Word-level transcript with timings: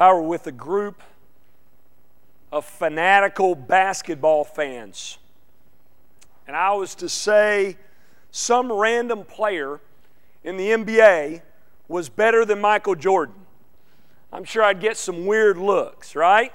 I 0.00 0.12
were 0.14 0.22
with 0.22 0.46
a 0.46 0.52
group 0.52 1.02
of 2.50 2.64
fanatical 2.64 3.54
basketball 3.54 4.44
fans, 4.44 5.18
and 6.46 6.56
I 6.56 6.72
was 6.72 6.94
to 6.96 7.08
say 7.08 7.76
some 8.30 8.72
random 8.72 9.24
player 9.24 9.78
in 10.42 10.56
the 10.56 10.70
NBA 10.70 11.42
was 11.86 12.08
better 12.08 12.46
than 12.46 12.62
Michael 12.62 12.94
Jordan, 12.94 13.34
I'm 14.32 14.44
sure 14.44 14.62
I'd 14.62 14.80
get 14.80 14.96
some 14.96 15.26
weird 15.26 15.58
looks, 15.58 16.16
right? 16.16 16.52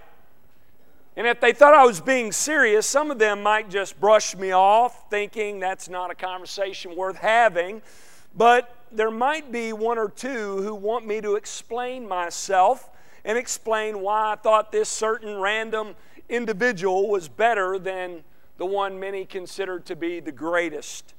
And 1.16 1.28
if 1.28 1.40
they 1.40 1.54
thought 1.54 1.76
I 1.76 1.86
was 1.86 2.02
being 2.02 2.32
serious, 2.32 2.88
some 2.88 3.12
of 3.12 3.20
them 3.20 3.44
might 3.44 3.70
just 3.70 4.00
brush 4.00 4.36
me 4.36 4.54
off, 4.54 5.10
thinking 5.10 5.60
that's 5.60 5.88
not 5.88 6.10
a 6.10 6.16
conversation 6.16 6.96
worth 6.96 7.18
having. 7.18 7.82
But 8.36 8.74
there 8.92 9.12
might 9.12 9.52
be 9.52 9.72
one 9.72 9.98
or 9.98 10.10
two 10.10 10.62
who 10.62 10.74
want 10.74 11.06
me 11.06 11.22
to 11.22 11.36
explain 11.36 12.08
myself 12.08 12.90
and 13.26 13.38
explain 13.38 14.00
why 14.00 14.34
I 14.34 14.36
thought 14.36 14.72
this 14.72 14.88
certain 14.88 15.38
random 15.42 15.96
individual 16.30 17.10
was 17.10 17.28
better 17.28 17.78
than 17.78 18.24
the 18.58 18.66
one 18.66 19.00
many 19.00 19.26
considered 19.26 19.86
to 19.88 19.96
be 19.96 20.20
the 20.20 20.32
greatest. 20.32 21.14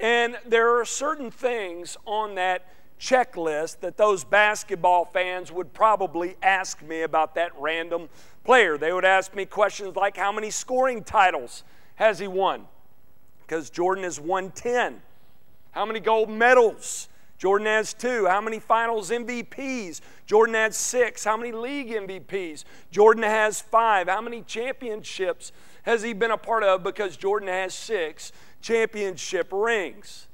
And 0.00 0.36
there 0.44 0.78
are 0.78 0.84
certain 0.84 1.30
things 1.30 1.96
on 2.04 2.34
that 2.34 2.66
checklist 3.00 3.80
that 3.80 3.96
those 3.96 4.24
basketball 4.24 5.04
fans 5.06 5.52
would 5.52 5.72
probably 5.72 6.36
ask 6.42 6.82
me 6.82 7.02
about 7.02 7.36
that 7.36 7.52
random 7.58 8.08
player. 8.44 8.76
They 8.76 8.92
would 8.92 9.04
ask 9.04 9.34
me 9.34 9.46
questions 9.46 9.96
like 9.96 10.16
how 10.16 10.32
many 10.32 10.50
scoring 10.50 11.04
titles 11.04 11.62
has 11.94 12.18
he 12.18 12.26
won? 12.26 12.66
Because 13.42 13.70
Jordan 13.70 14.04
has 14.04 14.18
won 14.18 14.50
10. 14.50 15.00
How 15.70 15.86
many 15.86 16.00
gold 16.00 16.28
medals? 16.28 17.08
Jordan 17.38 17.66
has 17.66 17.92
two. 17.92 18.26
How 18.26 18.40
many 18.40 18.58
finals 18.58 19.10
MVPs? 19.10 20.00
Jordan 20.26 20.54
has 20.54 20.76
six. 20.76 21.24
How 21.24 21.36
many 21.36 21.52
league 21.52 21.88
MVPs? 21.88 22.64
Jordan 22.90 23.24
has 23.24 23.60
five. 23.60 24.08
How 24.08 24.20
many 24.20 24.42
championships 24.42 25.52
has 25.82 26.02
he 26.02 26.12
been 26.12 26.30
a 26.30 26.38
part 26.38 26.62
of? 26.62 26.82
Because 26.82 27.16
Jordan 27.16 27.48
has 27.48 27.74
six 27.74 28.32
championship 28.62 29.48
rings. 29.52 30.28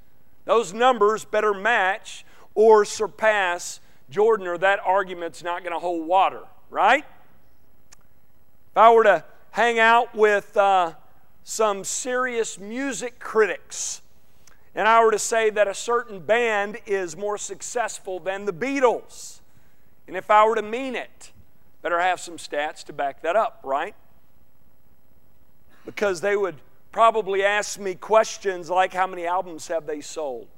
Those 0.44 0.72
numbers 0.72 1.24
better 1.24 1.54
match 1.54 2.24
or 2.54 2.84
surpass 2.84 3.80
Jordan, 4.10 4.46
or 4.46 4.58
that 4.58 4.80
argument's 4.84 5.42
not 5.42 5.62
going 5.62 5.72
to 5.72 5.78
hold 5.78 6.06
water, 6.06 6.42
right? 6.68 7.04
If 8.70 8.76
I 8.76 8.92
were 8.92 9.04
to 9.04 9.24
hang 9.52 9.78
out 9.78 10.14
with 10.14 10.56
uh, 10.56 10.94
some 11.44 11.84
serious 11.84 12.58
music 12.58 13.18
critics, 13.18 14.02
and 14.74 14.86
I 14.86 15.04
were 15.04 15.10
to 15.10 15.18
say 15.18 15.50
that 15.50 15.68
a 15.68 15.74
certain 15.74 16.20
band 16.20 16.78
is 16.86 17.16
more 17.16 17.38
successful 17.38 18.20
than 18.20 18.44
the 18.44 18.52
Beatles, 18.52 19.40
and 20.06 20.16
if 20.16 20.30
I 20.30 20.44
were 20.44 20.56
to 20.56 20.62
mean 20.62 20.94
it, 20.94 21.32
better 21.82 22.00
have 22.00 22.20
some 22.20 22.36
stats 22.36 22.84
to 22.84 22.92
back 22.92 23.22
that 23.22 23.36
up, 23.36 23.60
right? 23.64 23.94
Because 25.84 26.20
they 26.20 26.36
would 26.36 26.56
probably 26.92 27.44
ask 27.44 27.78
me 27.78 27.94
questions 27.94 28.68
like 28.70 28.92
how 28.92 29.06
many 29.06 29.26
albums 29.26 29.68
have 29.68 29.86
they 29.86 30.00
sold? 30.00 30.48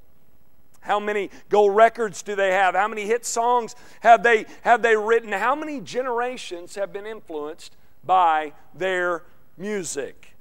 How 0.81 0.99
many 0.99 1.31
gold 1.49 1.77
records 1.77 2.23
do 2.23 2.35
they 2.35 2.51
have? 2.53 2.75
How 2.75 2.89
many 2.89 3.07
hit 3.07 3.25
songs 3.25 3.77
have 4.01 4.23
they, 4.23 4.47
have 4.63 4.83
they 4.83 4.97
written? 4.97 5.31
How 5.31 5.55
many 5.55 5.81
generations 5.81 6.75
have 6.75 6.93
been 6.93 7.07
influenced 7.07 7.77
by 8.05 8.53
their 8.75 9.23
music? 9.57 10.32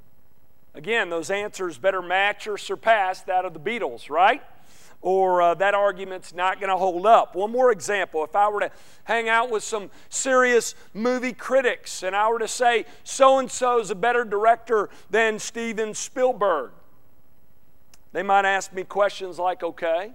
Again, 0.73 1.09
those 1.09 1.29
answers 1.29 1.77
better 1.77 2.01
match 2.01 2.47
or 2.47 2.57
surpass 2.57 3.21
that 3.23 3.43
of 3.45 3.53
the 3.53 3.59
Beatles, 3.59 4.09
right? 4.09 4.41
Or 5.01 5.41
uh, 5.41 5.53
that 5.55 5.73
argument's 5.73 6.33
not 6.33 6.59
going 6.59 6.69
to 6.69 6.77
hold 6.77 7.05
up. 7.05 7.35
One 7.35 7.51
more 7.51 7.71
example. 7.71 8.23
If 8.23 8.35
I 8.35 8.47
were 8.49 8.61
to 8.61 8.71
hang 9.03 9.27
out 9.27 9.49
with 9.49 9.63
some 9.63 9.89
serious 10.09 10.75
movie 10.93 11.33
critics 11.33 12.03
and 12.03 12.15
I 12.15 12.29
were 12.29 12.39
to 12.39 12.47
say, 12.47 12.85
so 13.03 13.39
and 13.39 13.51
so 13.51 13.79
is 13.79 13.89
a 13.89 13.95
better 13.95 14.23
director 14.23 14.89
than 15.09 15.39
Steven 15.39 15.93
Spielberg, 15.93 16.71
they 18.13 18.23
might 18.23 18.45
ask 18.45 18.71
me 18.71 18.83
questions 18.83 19.39
like, 19.39 19.63
okay, 19.63 20.11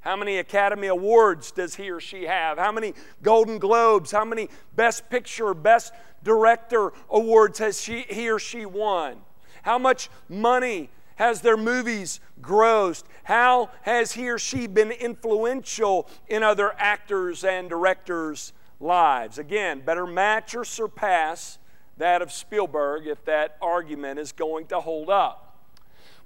how 0.00 0.14
many 0.14 0.38
Academy 0.38 0.86
Awards 0.86 1.50
does 1.50 1.74
he 1.74 1.90
or 1.90 2.00
she 2.00 2.24
have? 2.24 2.58
How 2.58 2.70
many 2.70 2.94
Golden 3.22 3.58
Globes? 3.58 4.12
How 4.12 4.24
many 4.24 4.48
Best 4.76 5.10
Picture, 5.10 5.52
Best 5.52 5.92
Director 6.22 6.92
awards 7.10 7.58
has 7.58 7.82
she, 7.82 8.02
he 8.08 8.30
or 8.30 8.38
she 8.38 8.66
won? 8.66 9.16
How 9.66 9.80
much 9.80 10.08
money 10.28 10.90
has 11.16 11.40
their 11.40 11.56
movies 11.56 12.20
grossed? 12.40 13.02
How 13.24 13.70
has 13.82 14.12
he 14.12 14.30
or 14.30 14.38
she 14.38 14.68
been 14.68 14.92
influential 14.92 16.08
in 16.28 16.44
other 16.44 16.72
actors 16.78 17.42
and 17.42 17.68
directors' 17.68 18.52
lives? 18.78 19.38
Again, 19.38 19.80
better 19.80 20.06
match 20.06 20.54
or 20.54 20.64
surpass 20.64 21.58
that 21.96 22.22
of 22.22 22.30
Spielberg 22.30 23.08
if 23.08 23.24
that 23.24 23.56
argument 23.60 24.20
is 24.20 24.30
going 24.30 24.66
to 24.66 24.78
hold 24.78 25.10
up. 25.10 25.58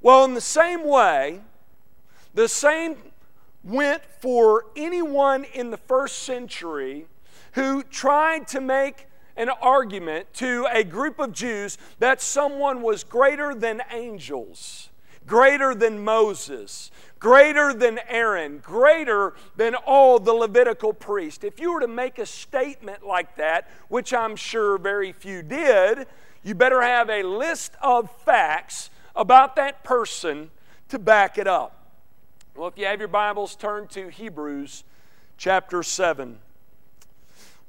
Well, 0.02 0.22
in 0.26 0.34
the 0.34 0.42
same 0.42 0.86
way, 0.86 1.40
the 2.34 2.46
same 2.46 2.98
went 3.64 4.02
for 4.20 4.66
anyone 4.76 5.44
in 5.44 5.70
the 5.70 5.78
first 5.78 6.24
century 6.24 7.06
who 7.52 7.84
tried 7.84 8.46
to 8.48 8.60
make 8.60 9.06
an 9.36 9.48
argument 9.48 10.32
to 10.34 10.66
a 10.70 10.84
group 10.84 11.18
of 11.18 11.32
Jews 11.32 11.78
that 11.98 12.20
someone 12.20 12.82
was 12.82 13.04
greater 13.04 13.54
than 13.54 13.82
angels, 13.90 14.90
greater 15.26 15.74
than 15.74 16.04
Moses, 16.04 16.90
greater 17.18 17.72
than 17.72 18.00
Aaron, 18.08 18.58
greater 18.58 19.34
than 19.56 19.74
all 19.74 20.18
the 20.18 20.32
Levitical 20.32 20.92
priests. 20.92 21.44
If 21.44 21.60
you 21.60 21.72
were 21.72 21.80
to 21.80 21.88
make 21.88 22.18
a 22.18 22.26
statement 22.26 23.06
like 23.06 23.36
that, 23.36 23.68
which 23.88 24.12
I'm 24.12 24.36
sure 24.36 24.78
very 24.78 25.12
few 25.12 25.42
did, 25.42 26.06
you 26.42 26.54
better 26.54 26.82
have 26.82 27.10
a 27.10 27.22
list 27.22 27.72
of 27.82 28.10
facts 28.22 28.90
about 29.14 29.56
that 29.56 29.84
person 29.84 30.50
to 30.88 30.98
back 30.98 31.38
it 31.38 31.46
up. 31.46 31.76
Well, 32.56 32.68
if 32.68 32.78
you 32.78 32.86
have 32.86 32.98
your 32.98 33.08
Bibles, 33.08 33.54
turn 33.54 33.86
to 33.88 34.08
Hebrews 34.08 34.84
chapter 35.36 35.82
7. 35.82 36.38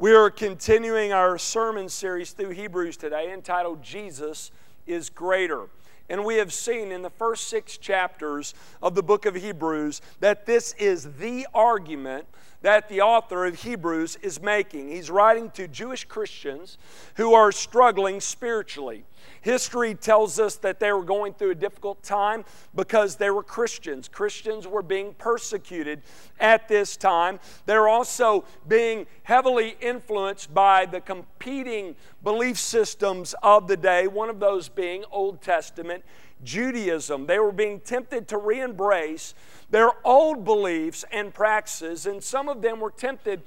We 0.01 0.15
are 0.15 0.31
continuing 0.31 1.13
our 1.13 1.37
sermon 1.37 1.87
series 1.87 2.31
through 2.31 2.49
Hebrews 2.49 2.97
today 2.97 3.31
entitled 3.31 3.83
Jesus 3.83 4.49
is 4.87 5.11
Greater. 5.11 5.67
And 6.09 6.25
we 6.25 6.37
have 6.37 6.51
seen 6.51 6.91
in 6.91 7.03
the 7.03 7.11
first 7.11 7.49
six 7.49 7.77
chapters 7.77 8.55
of 8.81 8.95
the 8.95 9.03
book 9.03 9.27
of 9.27 9.35
Hebrews 9.35 10.01
that 10.19 10.47
this 10.47 10.73
is 10.79 11.17
the 11.19 11.45
argument 11.53 12.25
that 12.63 12.89
the 12.89 13.01
author 13.01 13.45
of 13.45 13.61
Hebrews 13.61 14.17
is 14.23 14.41
making. 14.41 14.89
He's 14.89 15.11
writing 15.11 15.51
to 15.51 15.67
Jewish 15.67 16.05
Christians 16.05 16.79
who 17.17 17.35
are 17.35 17.51
struggling 17.51 18.21
spiritually. 18.21 19.03
History 19.41 19.95
tells 19.95 20.39
us 20.39 20.55
that 20.57 20.79
they 20.79 20.91
were 20.91 21.03
going 21.03 21.33
through 21.33 21.51
a 21.51 21.55
difficult 21.55 22.03
time 22.03 22.45
because 22.75 23.15
they 23.15 23.29
were 23.29 23.43
Christians. 23.43 24.07
Christians 24.07 24.67
were 24.67 24.81
being 24.81 25.13
persecuted 25.15 26.03
at 26.39 26.67
this 26.67 26.95
time. 26.95 27.39
They're 27.65 27.87
also 27.87 28.45
being 28.67 29.07
heavily 29.23 29.77
influenced 29.81 30.53
by 30.53 30.85
the 30.85 31.01
competing 31.01 31.95
belief 32.23 32.57
systems 32.57 33.33
of 33.41 33.67
the 33.67 33.77
day, 33.77 34.07
one 34.07 34.29
of 34.29 34.39
those 34.39 34.69
being 34.69 35.03
Old 35.11 35.41
Testament 35.41 36.03
Judaism. 36.43 37.27
They 37.27 37.39
were 37.39 37.51
being 37.51 37.79
tempted 37.79 38.27
to 38.29 38.37
re 38.37 38.61
embrace 38.61 39.33
their 39.69 39.91
old 40.05 40.43
beliefs 40.43 41.05
and 41.11 41.33
practices, 41.33 42.05
and 42.05 42.23
some 42.23 42.49
of 42.49 42.61
them 42.61 42.79
were 42.79 42.91
tempted 42.91 43.41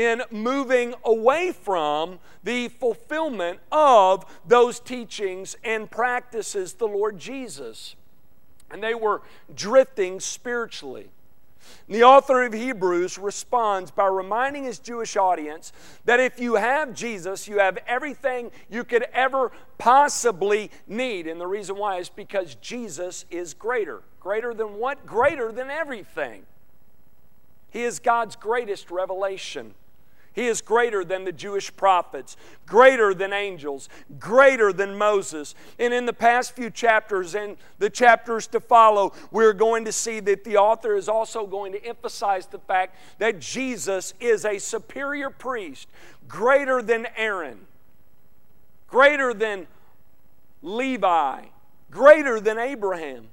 in 0.00 0.22
moving 0.30 0.94
away 1.04 1.52
from 1.52 2.18
the 2.42 2.68
fulfillment 2.68 3.60
of 3.70 4.24
those 4.46 4.80
teachings 4.80 5.56
and 5.62 5.90
practices 5.90 6.72
the 6.72 6.88
Lord 6.88 7.18
Jesus. 7.18 7.96
And 8.70 8.82
they 8.82 8.94
were 8.94 9.20
drifting 9.54 10.18
spiritually. 10.18 11.10
The 11.86 12.02
author 12.02 12.44
of 12.44 12.54
Hebrews 12.54 13.18
responds 13.18 13.90
by 13.90 14.06
reminding 14.06 14.64
his 14.64 14.78
Jewish 14.78 15.16
audience 15.16 15.70
that 16.06 16.18
if 16.18 16.40
you 16.40 16.54
have 16.54 16.94
Jesus, 16.94 17.46
you 17.46 17.58
have 17.58 17.78
everything 17.86 18.50
you 18.70 18.84
could 18.84 19.02
ever 19.12 19.52
possibly 19.76 20.70
need. 20.86 21.26
And 21.26 21.38
the 21.38 21.46
reason 21.46 21.76
why 21.76 21.98
is 21.98 22.08
because 22.08 22.54
Jesus 22.56 23.26
is 23.30 23.52
greater. 23.52 24.00
Greater 24.18 24.54
than 24.54 24.76
what? 24.76 25.04
Greater 25.04 25.52
than 25.52 25.68
everything. 25.68 26.44
He 27.68 27.82
is 27.82 27.98
God's 27.98 28.34
greatest 28.34 28.90
revelation. 28.90 29.74
He 30.40 30.46
is 30.46 30.62
greater 30.62 31.04
than 31.04 31.24
the 31.24 31.32
Jewish 31.32 31.76
prophets, 31.76 32.34
greater 32.64 33.12
than 33.12 33.30
angels, 33.30 33.90
greater 34.18 34.72
than 34.72 34.96
Moses. 34.96 35.54
And 35.78 35.92
in 35.92 36.06
the 36.06 36.14
past 36.14 36.56
few 36.56 36.70
chapters 36.70 37.34
and 37.34 37.58
the 37.78 37.90
chapters 37.90 38.46
to 38.46 38.60
follow, 38.60 39.12
we're 39.30 39.52
going 39.52 39.84
to 39.84 39.92
see 39.92 40.18
that 40.20 40.44
the 40.44 40.56
author 40.56 40.96
is 40.96 41.10
also 41.10 41.46
going 41.46 41.72
to 41.72 41.84
emphasize 41.84 42.46
the 42.46 42.58
fact 42.58 42.96
that 43.18 43.38
Jesus 43.38 44.14
is 44.18 44.46
a 44.46 44.56
superior 44.56 45.28
priest, 45.28 45.88
greater 46.26 46.80
than 46.80 47.06
Aaron, 47.18 47.66
greater 48.88 49.34
than 49.34 49.66
Levi, 50.62 51.42
greater 51.90 52.40
than 52.40 52.56
Abraham. 52.56 53.26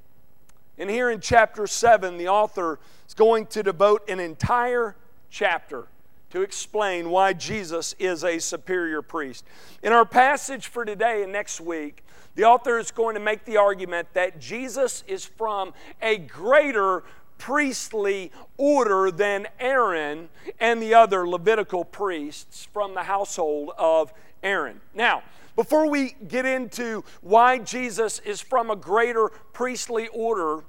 And 0.77 0.89
here 0.89 1.09
in 1.09 1.21
chapter 1.21 1.67
7, 1.67 2.17
the 2.17 2.27
author 2.27 2.79
is 3.07 3.13
going 3.13 3.45
to 3.47 3.63
devote 3.63 4.09
an 4.09 4.19
entire 4.19 4.97
chapter 5.29 5.87
to 6.31 6.41
explain 6.41 7.09
why 7.09 7.33
Jesus 7.33 7.95
is 7.99 8.23
a 8.23 8.39
superior 8.39 9.01
priest. 9.01 9.45
In 9.81 9.93
our 9.93 10.05
passage 10.05 10.67
for 10.67 10.85
today 10.85 11.23
and 11.23 11.31
next 11.31 11.61
week, 11.61 12.03
the 12.35 12.43
author 12.43 12.77
is 12.77 12.91
going 12.91 13.15
to 13.15 13.21
make 13.21 13.45
the 13.45 13.57
argument 13.57 14.09
that 14.13 14.39
Jesus 14.39 15.03
is 15.07 15.25
from 15.25 15.73
a 16.01 16.17
greater 16.17 17.03
priestly 17.37 18.31
order 18.57 19.11
than 19.11 19.47
Aaron 19.59 20.29
and 20.59 20.81
the 20.81 20.93
other 20.93 21.27
Levitical 21.27 21.85
priests 21.85 22.67
from 22.71 22.93
the 22.93 23.03
household 23.03 23.71
of 23.77 24.13
Aaron. 24.43 24.81
Now, 24.93 25.23
before 25.55 25.89
we 25.89 26.15
get 26.27 26.45
into 26.45 27.03
why 27.21 27.57
Jesus 27.57 28.19
is 28.19 28.41
from 28.41 28.69
a 28.69 28.75
greater 28.75 29.29
priestly 29.53 30.07
order, 30.09 30.63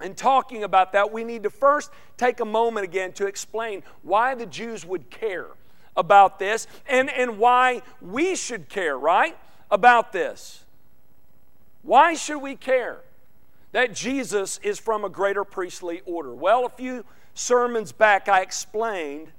and 0.00 0.16
talking 0.16 0.64
about 0.64 0.92
that, 0.92 1.12
we 1.12 1.24
need 1.24 1.42
to 1.42 1.50
first 1.50 1.90
take 2.16 2.40
a 2.40 2.44
moment 2.44 2.84
again 2.84 3.12
to 3.12 3.26
explain 3.26 3.82
why 4.02 4.34
the 4.34 4.46
Jews 4.46 4.84
would 4.84 5.10
care 5.10 5.48
about 5.96 6.38
this 6.38 6.66
and, 6.88 7.10
and 7.10 7.38
why 7.38 7.82
we 8.00 8.34
should 8.34 8.68
care, 8.68 8.98
right? 8.98 9.36
About 9.70 10.12
this. 10.12 10.64
Why 11.82 12.14
should 12.14 12.38
we 12.38 12.56
care 12.56 13.00
that 13.72 13.94
Jesus 13.94 14.58
is 14.62 14.78
from 14.78 15.04
a 15.04 15.08
greater 15.08 15.44
priestly 15.44 16.02
order? 16.04 16.34
Well, 16.34 16.66
a 16.66 16.70
few 16.70 17.04
sermons 17.34 17.92
back, 17.92 18.28
I 18.28 18.40
explained 18.42 19.32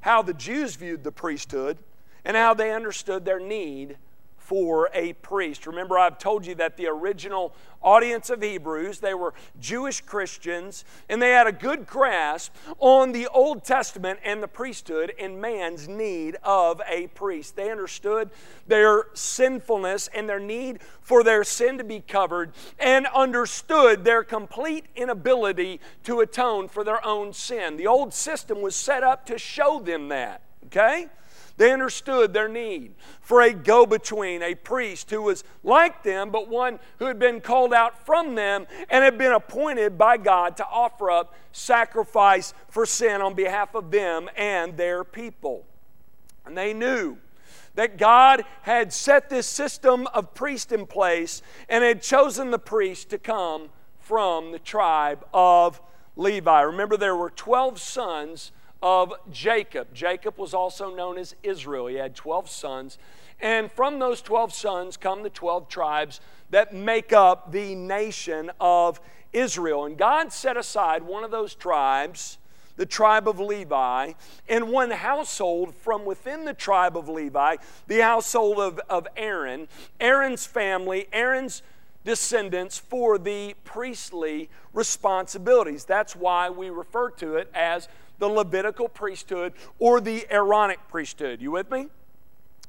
how 0.00 0.22
the 0.22 0.34
Jews 0.34 0.76
viewed 0.76 1.04
the 1.04 1.12
priesthood 1.12 1.78
and 2.24 2.36
how 2.36 2.54
they 2.54 2.72
understood 2.72 3.24
their 3.24 3.40
need 3.40 3.96
for 4.44 4.90
a 4.92 5.14
priest. 5.14 5.66
Remember, 5.66 5.98
I've 5.98 6.18
told 6.18 6.44
you 6.44 6.54
that 6.56 6.76
the 6.76 6.86
original 6.86 7.54
audience 7.82 8.28
of 8.28 8.42
Hebrews, 8.42 9.00
they 9.00 9.14
were 9.14 9.32
Jewish 9.58 10.02
Christians, 10.02 10.84
and 11.08 11.20
they 11.20 11.30
had 11.30 11.46
a 11.46 11.52
good 11.52 11.86
grasp 11.86 12.54
on 12.78 13.12
the 13.12 13.26
Old 13.28 13.64
Testament 13.64 14.20
and 14.22 14.42
the 14.42 14.48
priesthood 14.48 15.14
and 15.18 15.40
man's 15.40 15.88
need 15.88 16.36
of 16.42 16.82
a 16.86 17.06
priest. 17.08 17.56
They 17.56 17.70
understood 17.70 18.30
their 18.66 19.06
sinfulness 19.14 20.08
and 20.14 20.28
their 20.28 20.40
need 20.40 20.80
for 21.00 21.22
their 21.22 21.42
sin 21.42 21.78
to 21.78 21.84
be 21.84 22.00
covered, 22.00 22.52
and 22.78 23.06
understood 23.14 24.04
their 24.04 24.22
complete 24.24 24.84
inability 24.94 25.80
to 26.02 26.20
atone 26.20 26.68
for 26.68 26.84
their 26.84 27.04
own 27.04 27.32
sin. 27.32 27.76
The 27.76 27.86
old 27.86 28.12
system 28.12 28.60
was 28.60 28.76
set 28.76 29.02
up 29.02 29.24
to 29.26 29.38
show 29.38 29.80
them 29.80 30.08
that, 30.08 30.42
okay? 30.66 31.08
They 31.56 31.72
understood 31.72 32.32
their 32.32 32.48
need 32.48 32.94
for 33.20 33.40
a 33.40 33.52
go 33.52 33.86
between, 33.86 34.42
a 34.42 34.56
priest 34.56 35.10
who 35.10 35.22
was 35.22 35.44
like 35.62 36.02
them, 36.02 36.30
but 36.30 36.48
one 36.48 36.80
who 36.98 37.04
had 37.04 37.18
been 37.18 37.40
called 37.40 37.72
out 37.72 38.04
from 38.04 38.34
them 38.34 38.66
and 38.90 39.04
had 39.04 39.16
been 39.16 39.32
appointed 39.32 39.96
by 39.96 40.16
God 40.16 40.56
to 40.56 40.66
offer 40.66 41.10
up 41.10 41.34
sacrifice 41.52 42.54
for 42.68 42.84
sin 42.84 43.22
on 43.22 43.34
behalf 43.34 43.74
of 43.76 43.92
them 43.92 44.28
and 44.36 44.76
their 44.76 45.04
people. 45.04 45.64
And 46.44 46.58
they 46.58 46.74
knew 46.74 47.18
that 47.76 47.98
God 47.98 48.44
had 48.62 48.92
set 48.92 49.30
this 49.30 49.46
system 49.46 50.06
of 50.08 50.34
priest 50.34 50.72
in 50.72 50.86
place 50.86 51.40
and 51.68 51.84
had 51.84 52.02
chosen 52.02 52.50
the 52.50 52.58
priest 52.58 53.10
to 53.10 53.18
come 53.18 53.68
from 54.00 54.52
the 54.52 54.58
tribe 54.58 55.24
of 55.32 55.80
Levi. 56.16 56.60
Remember, 56.62 56.96
there 56.96 57.16
were 57.16 57.30
12 57.30 57.80
sons 57.80 58.52
of 58.84 59.14
Jacob. 59.32 59.94
Jacob 59.94 60.36
was 60.36 60.52
also 60.52 60.94
known 60.94 61.16
as 61.16 61.34
Israel. 61.42 61.86
He 61.86 61.96
had 61.96 62.14
12 62.14 62.50
sons. 62.50 62.98
And 63.40 63.72
from 63.72 63.98
those 63.98 64.20
12 64.20 64.52
sons 64.52 64.98
come 64.98 65.22
the 65.22 65.30
12 65.30 65.68
tribes 65.68 66.20
that 66.50 66.74
make 66.74 67.10
up 67.10 67.50
the 67.50 67.74
nation 67.74 68.50
of 68.60 69.00
Israel. 69.32 69.86
And 69.86 69.96
God 69.96 70.34
set 70.34 70.58
aside 70.58 71.02
one 71.02 71.24
of 71.24 71.30
those 71.30 71.54
tribes, 71.54 72.36
the 72.76 72.84
tribe 72.84 73.26
of 73.26 73.40
Levi, 73.40 74.12
and 74.50 74.68
one 74.68 74.90
household 74.90 75.74
from 75.74 76.04
within 76.04 76.44
the 76.44 76.54
tribe 76.54 76.94
of 76.94 77.08
Levi, 77.08 77.56
the 77.86 78.00
household 78.00 78.58
of, 78.58 78.78
of 78.90 79.08
Aaron, 79.16 79.66
Aaron's 79.98 80.44
family, 80.44 81.08
Aaron's 81.10 81.62
descendants 82.04 82.78
for 82.78 83.16
the 83.16 83.54
priestly 83.64 84.50
responsibilities. 84.74 85.86
That's 85.86 86.14
why 86.14 86.50
we 86.50 86.68
refer 86.68 87.08
to 87.12 87.36
it 87.36 87.50
as 87.54 87.88
the 88.18 88.28
Levitical 88.28 88.88
priesthood 88.88 89.52
or 89.78 90.00
the 90.00 90.26
Aaronic 90.30 90.78
priesthood. 90.88 91.40
You 91.40 91.50
with 91.50 91.70
me? 91.70 91.88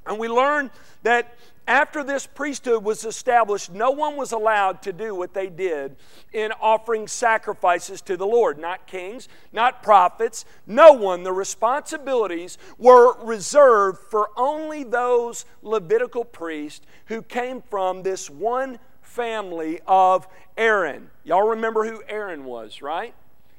And 0.06 0.20
we 0.20 0.28
learn 0.28 0.70
that 1.04 1.36
after 1.68 2.04
this 2.04 2.28
priesthood 2.28 2.84
was 2.84 3.06
established, 3.06 3.72
no 3.72 3.90
one 3.90 4.16
was 4.16 4.32
allowed 4.32 4.84
to 4.84 4.94
do 4.94 5.16
what 5.16 5.34
they 5.34 5.48
did 5.50 5.96
in 6.32 6.52
offering 6.62 7.08
sacrifices 7.08 8.02
to 8.04 8.16
the 8.16 8.28
Lord. 8.28 8.60
Not 8.60 8.86
kings, 8.86 9.28
not 9.52 9.82
prophets, 9.82 10.46
no 10.68 10.94
one. 10.94 11.24
The 11.24 11.34
responsibilities 11.34 12.60
were 12.78 13.18
reserved 13.24 13.98
for 14.12 14.30
only 14.38 14.84
those 14.84 15.46
Levitical 15.64 16.24
priests 16.24 16.86
who 17.08 17.24
came 17.24 17.64
from 17.64 18.04
this 18.04 18.30
one 18.30 18.78
family 19.02 19.80
of 19.88 20.28
Aaron. 20.58 21.10
Y'all 21.24 21.50
remember 21.50 21.84
who 21.86 22.04
Aaron 22.08 22.46
was, 22.46 22.82
right? 22.84 23.16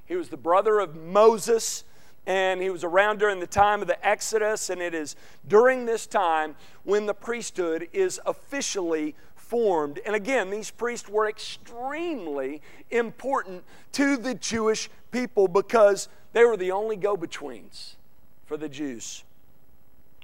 He 0.06 0.16
was 0.16 0.28
the 0.28 0.36
brother 0.36 0.78
of 0.78 0.96
Moses, 0.96 1.84
and 2.26 2.60
he 2.60 2.70
was 2.70 2.84
around 2.84 3.18
during 3.18 3.40
the 3.40 3.46
time 3.46 3.82
of 3.82 3.88
the 3.88 4.06
Exodus. 4.06 4.70
And 4.70 4.80
it 4.80 4.94
is 4.94 5.16
during 5.46 5.86
this 5.86 6.06
time 6.06 6.56
when 6.84 7.06
the 7.06 7.14
priesthood 7.14 7.88
is 7.92 8.20
officially 8.26 9.14
formed. 9.34 10.00
And 10.04 10.14
again, 10.16 10.50
these 10.50 10.70
priests 10.70 11.08
were 11.08 11.28
extremely 11.28 12.62
important 12.90 13.64
to 13.92 14.16
the 14.16 14.34
Jewish 14.34 14.90
people 15.12 15.48
because 15.48 16.08
they 16.32 16.44
were 16.44 16.56
the 16.56 16.72
only 16.72 16.96
go 16.96 17.16
betweens 17.16 17.96
for 18.44 18.56
the 18.56 18.68
Jews. 18.68 19.24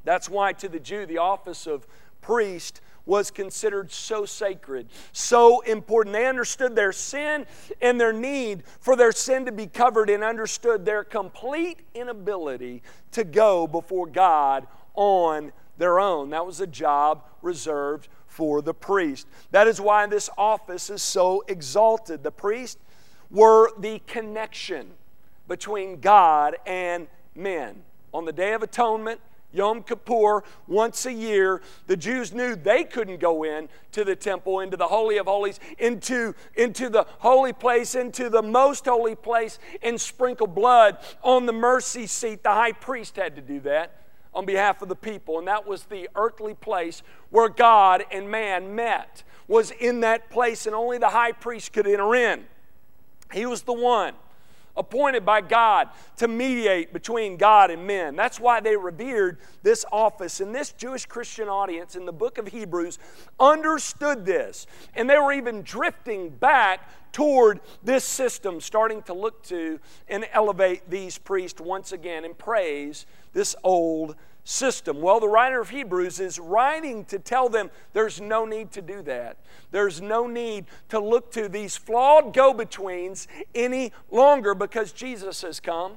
That's 0.04 0.28
why, 0.28 0.52
to 0.54 0.68
the 0.68 0.80
Jew, 0.80 1.06
the 1.06 1.18
office 1.18 1.66
of 1.66 1.86
priest 2.20 2.80
was 3.04 3.30
considered 3.30 3.90
so 3.90 4.24
sacred, 4.24 4.88
so 5.12 5.60
important. 5.60 6.12
They 6.14 6.26
understood 6.26 6.76
their 6.76 6.92
sin 6.92 7.46
and 7.80 8.00
their 8.00 8.12
need 8.12 8.62
for 8.80 8.96
their 8.96 9.12
sin 9.12 9.44
to 9.46 9.52
be 9.52 9.66
covered 9.66 10.08
and 10.08 10.22
understood 10.22 10.84
their 10.84 11.04
complete 11.04 11.80
inability 11.94 12.82
to 13.12 13.24
go 13.24 13.66
before 13.66 14.06
God 14.06 14.66
on 14.94 15.52
their 15.78 15.98
own. 15.98 16.30
That 16.30 16.46
was 16.46 16.60
a 16.60 16.66
job 16.66 17.24
reserved 17.40 18.08
for 18.26 18.62
the 18.62 18.74
priest. 18.74 19.26
That 19.50 19.66
is 19.66 19.80
why 19.80 20.06
this 20.06 20.30
office 20.38 20.88
is 20.90 21.02
so 21.02 21.44
exalted. 21.48 22.22
The 22.22 22.30
priests 22.30 22.80
were 23.30 23.70
the 23.78 24.00
connection 24.06 24.92
between 25.48 26.00
God 26.00 26.56
and 26.66 27.08
men. 27.34 27.82
On 28.14 28.24
the 28.24 28.32
Day 28.32 28.52
of 28.52 28.62
Atonement, 28.62 29.20
Yom 29.52 29.82
Kippur, 29.82 30.42
once 30.66 31.06
a 31.06 31.12
year, 31.12 31.60
the 31.86 31.96
Jews 31.96 32.32
knew 32.32 32.56
they 32.56 32.84
couldn't 32.84 33.20
go 33.20 33.44
in 33.44 33.68
to 33.92 34.04
the 34.04 34.16
temple, 34.16 34.60
into 34.60 34.76
the 34.76 34.88
Holy 34.88 35.18
of 35.18 35.26
Holies, 35.26 35.60
into, 35.78 36.34
into 36.54 36.88
the 36.88 37.06
holy 37.18 37.52
place, 37.52 37.94
into 37.94 38.28
the 38.28 38.42
most 38.42 38.86
holy 38.86 39.14
place, 39.14 39.58
and 39.82 40.00
sprinkle 40.00 40.46
blood 40.46 40.98
on 41.22 41.46
the 41.46 41.52
mercy 41.52 42.06
seat. 42.06 42.42
The 42.42 42.50
high 42.50 42.72
priest 42.72 43.16
had 43.16 43.36
to 43.36 43.42
do 43.42 43.60
that 43.60 43.92
on 44.34 44.46
behalf 44.46 44.80
of 44.80 44.88
the 44.88 44.96
people, 44.96 45.38
and 45.38 45.46
that 45.46 45.66
was 45.66 45.84
the 45.84 46.08
earthly 46.14 46.54
place 46.54 47.02
where 47.30 47.48
God 47.48 48.04
and 48.10 48.30
man 48.30 48.74
met, 48.74 49.22
was 49.46 49.70
in 49.72 50.00
that 50.00 50.30
place, 50.30 50.66
and 50.66 50.74
only 50.74 50.96
the 50.96 51.10
high 51.10 51.32
priest 51.32 51.72
could 51.72 51.86
enter 51.86 52.14
in. 52.14 52.44
He 53.32 53.44
was 53.44 53.62
the 53.62 53.72
one 53.72 54.14
appointed 54.76 55.24
by 55.24 55.40
God 55.40 55.88
to 56.16 56.28
mediate 56.28 56.92
between 56.92 57.36
God 57.36 57.70
and 57.70 57.86
men. 57.86 58.16
That's 58.16 58.40
why 58.40 58.60
they 58.60 58.76
revered 58.76 59.38
this 59.62 59.84
office. 59.92 60.40
And 60.40 60.54
this 60.54 60.72
Jewish 60.72 61.06
Christian 61.06 61.48
audience 61.48 61.96
in 61.96 62.06
the 62.06 62.12
book 62.12 62.38
of 62.38 62.48
Hebrews 62.48 62.98
understood 63.38 64.24
this. 64.24 64.66
And 64.94 65.08
they 65.08 65.18
were 65.18 65.32
even 65.32 65.62
drifting 65.62 66.30
back 66.30 66.88
toward 67.12 67.60
this 67.82 68.04
system, 68.04 68.60
starting 68.60 69.02
to 69.02 69.12
look 69.12 69.42
to 69.44 69.78
and 70.08 70.26
elevate 70.32 70.88
these 70.88 71.18
priests 71.18 71.60
once 71.60 71.92
again 71.92 72.24
and 72.24 72.36
praise 72.36 73.06
this 73.32 73.54
old 73.62 74.16
system? 74.44 75.00
Well, 75.00 75.20
the 75.20 75.28
writer 75.28 75.60
of 75.60 75.70
Hebrews 75.70 76.20
is 76.20 76.38
writing 76.38 77.04
to 77.06 77.18
tell 77.18 77.48
them 77.48 77.70
there's 77.92 78.20
no 78.20 78.44
need 78.44 78.72
to 78.72 78.82
do 78.82 79.02
that. 79.02 79.36
There's 79.70 80.00
no 80.00 80.26
need 80.26 80.66
to 80.88 80.98
look 80.98 81.32
to 81.32 81.48
these 81.48 81.76
flawed 81.76 82.34
go 82.34 82.52
betweens 82.52 83.28
any 83.54 83.92
longer 84.10 84.54
because 84.54 84.92
Jesus 84.92 85.42
has 85.42 85.60
come, 85.60 85.92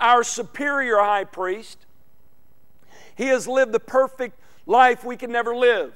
our 0.00 0.22
superior 0.22 0.98
high 0.98 1.24
priest. 1.24 1.78
He 3.16 3.26
has 3.26 3.48
lived 3.48 3.72
the 3.72 3.80
perfect 3.80 4.38
life 4.66 5.04
we 5.04 5.16
can 5.16 5.32
never 5.32 5.54
live. 5.54 5.94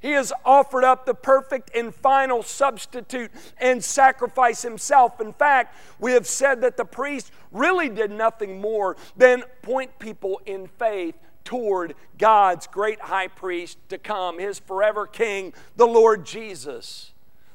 He 0.00 0.12
has 0.12 0.32
offered 0.44 0.84
up 0.84 1.06
the 1.06 1.14
perfect 1.14 1.70
and 1.74 1.94
final 1.94 2.42
substitute 2.42 3.30
and 3.58 3.82
sacrifice 3.82 4.62
himself. 4.62 5.20
In 5.20 5.32
fact, 5.32 5.74
we 5.98 6.12
have 6.12 6.26
said 6.26 6.60
that 6.60 6.76
the 6.76 6.84
priest 6.84 7.32
really 7.52 7.88
did 7.88 8.10
nothing 8.10 8.60
more 8.60 8.96
than 9.16 9.44
point 9.62 9.98
people 9.98 10.40
in 10.46 10.66
faith 10.66 11.16
toward 11.44 11.94
God's 12.18 12.66
great 12.66 13.00
high 13.00 13.28
priest 13.28 13.78
to 13.88 13.98
come, 13.98 14.38
his 14.38 14.58
forever 14.58 15.06
king, 15.06 15.54
the 15.76 15.86
Lord 15.86 16.26
Jesus. 16.26 17.12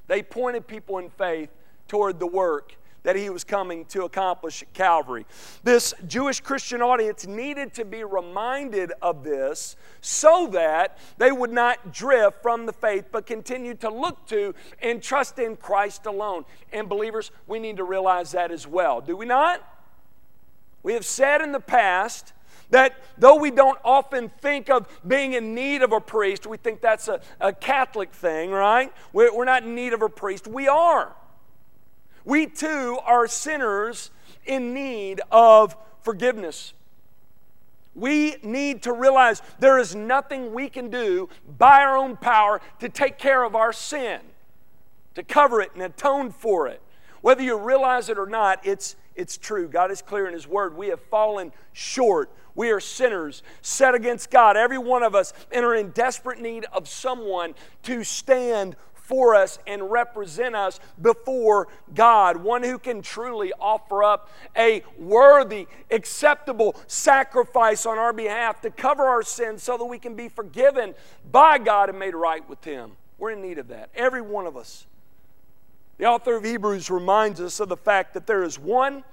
They 0.08 0.24
pointed 0.24 0.68
people 0.68 0.98
in 0.98 1.10
faith 1.10 1.50
toward 1.88 2.20
the 2.20 2.28
work 2.28 2.76
that 3.04 3.16
he 3.16 3.30
was 3.30 3.44
coming 3.44 3.86
to 3.86 4.04
accomplish 4.04 4.64
at 4.64 4.74
Calvary. 4.74 5.26
This 5.64 5.94
Jewish 6.08 6.40
Christian 6.40 6.82
audience 6.82 7.28
needed 7.28 7.74
to 7.76 7.86
be 7.86 8.04
reminded 8.04 8.92
of 9.02 9.24
this 9.24 9.76
so 10.02 10.48
that 10.48 10.98
they 11.18 11.32
would 11.32 11.52
not 11.52 11.94
drift 11.94 12.42
from 12.42 12.66
the 12.66 12.74
faith 12.74 13.06
but 13.12 13.26
continue 13.26 13.76
to 13.76 13.90
look 13.90 14.26
to 14.28 14.56
and 14.82 15.04
trust 15.04 15.38
in 15.38 15.56
Christ 15.58 16.06
alone. 16.06 16.46
And 16.72 16.90
believers, 16.90 17.32
we 17.46 17.60
need 17.60 17.78
to 17.78 17.84
realize 17.84 18.32
that 18.32 18.52
as 18.52 18.66
well. 18.66 19.02
Do 19.02 19.16
we 19.16 19.26
not? 19.26 19.62
We 20.82 20.94
have 20.94 21.06
said 21.06 21.42
in 21.42 21.52
the 21.52 21.60
past 21.60 22.34
that 22.70 22.98
though 23.18 23.36
we 23.36 23.52
don't 23.52 23.78
often 23.86 24.30
think 24.42 24.70
of 24.70 24.88
being 25.08 25.34
in 25.34 25.54
need 25.54 25.82
of 25.82 25.92
a 25.92 26.02
priest, 26.02 26.48
we 26.48 26.58
think 26.58 26.82
that's 26.82 27.08
a, 27.08 27.22
a 27.40 27.54
Catholic 27.54 28.12
thing, 28.12 28.52
right? 28.52 28.92
We're, 29.14 29.34
we're 29.36 29.46
not 29.46 29.64
in 29.64 29.76
need 29.76 29.94
of 29.94 30.02
a 30.02 30.10
priest. 30.10 30.48
We 30.48 30.68
are. 30.68 31.16
We 32.26 32.48
too 32.48 33.00
are 33.04 33.28
sinners 33.28 34.12
in 34.46 34.74
need 34.74 35.22
of 35.32 35.76
forgiveness. 36.02 36.74
We 37.96 38.38
need 38.42 38.84
to 38.84 38.94
realize 38.94 39.42
there 39.60 39.78
is 39.78 39.96
nothing 39.96 40.54
we 40.54 40.70
can 40.70 40.90
do 40.90 41.30
by 41.58 41.82
our 41.82 41.96
own 41.96 42.18
power 42.18 42.62
to 42.80 42.90
take 42.90 43.18
care 43.18 43.44
of 43.44 43.56
our 43.56 43.72
sin, 43.72 44.20
to 45.16 45.24
cover 45.24 45.62
it 45.62 45.72
and 45.74 45.84
atone 45.84 46.32
for 46.32 46.68
it. 46.68 46.82
Whether 47.22 47.44
you 47.44 47.58
realize 47.58 48.10
it 48.10 48.18
or 48.18 48.26
not, 48.26 48.66
it's, 48.66 48.96
it's 49.16 49.38
true. 49.38 49.68
God 49.68 49.92
is 49.92 50.02
clear 50.02 50.28
in 50.28 50.34
His 50.34 50.48
Word. 50.48 50.76
We 50.76 50.88
have 50.88 51.00
fallen 51.02 51.52
short 51.72 52.30
we 52.56 52.72
are 52.72 52.80
sinners 52.80 53.42
set 53.62 53.96
against 53.96 54.30
God, 54.30 54.58
every 54.58 54.78
one 54.78 55.04
of 55.04 55.16
us, 55.16 55.34
and 55.52 55.66
are 55.66 55.76
in 55.76 55.90
desperate 55.90 56.40
need 56.40 56.66
of 56.72 56.88
someone 56.88 57.56
to 57.84 58.04
stand 58.04 58.76
for 59.14 59.36
us 59.36 59.60
and 59.68 59.92
represent 59.92 60.56
us 60.56 60.80
before 61.00 61.68
God. 61.94 62.38
One 62.38 62.64
who 62.64 62.80
can 62.80 63.04
truly 63.04 63.54
offer 63.60 64.04
up 64.04 64.32
a 64.58 64.82
worthy, 64.98 65.68
acceptable 65.92 66.76
sacrifice 66.88 67.86
on 67.86 68.00
our 68.00 68.12
behalf 68.12 68.62
to 68.62 68.72
cover 68.72 69.04
our 69.04 69.22
sins 69.22 69.62
so 69.62 69.78
that 69.78 69.86
we 69.86 70.00
can 70.00 70.16
be 70.16 70.30
forgiven 70.30 70.96
by 71.32 71.60
God 71.60 71.90
and 71.90 72.00
made 72.00 72.16
right 72.16 72.50
with 72.50 72.64
Him. 72.64 72.94
We're 73.20 73.34
in 73.34 73.42
need 73.44 73.60
of 73.60 73.68
that, 73.68 73.92
every 73.94 74.24
one 74.24 74.48
of 74.48 74.58
us. 74.58 74.88
The 76.00 76.06
author 76.06 76.36
of 76.38 76.44
Hebrews 76.44 76.90
reminds 76.90 77.40
us 77.40 77.60
of 77.60 77.70
the 77.70 77.78
fact 77.78 78.16
that 78.16 78.26
there 78.26 78.42
is 78.42 78.58
one 78.58 79.04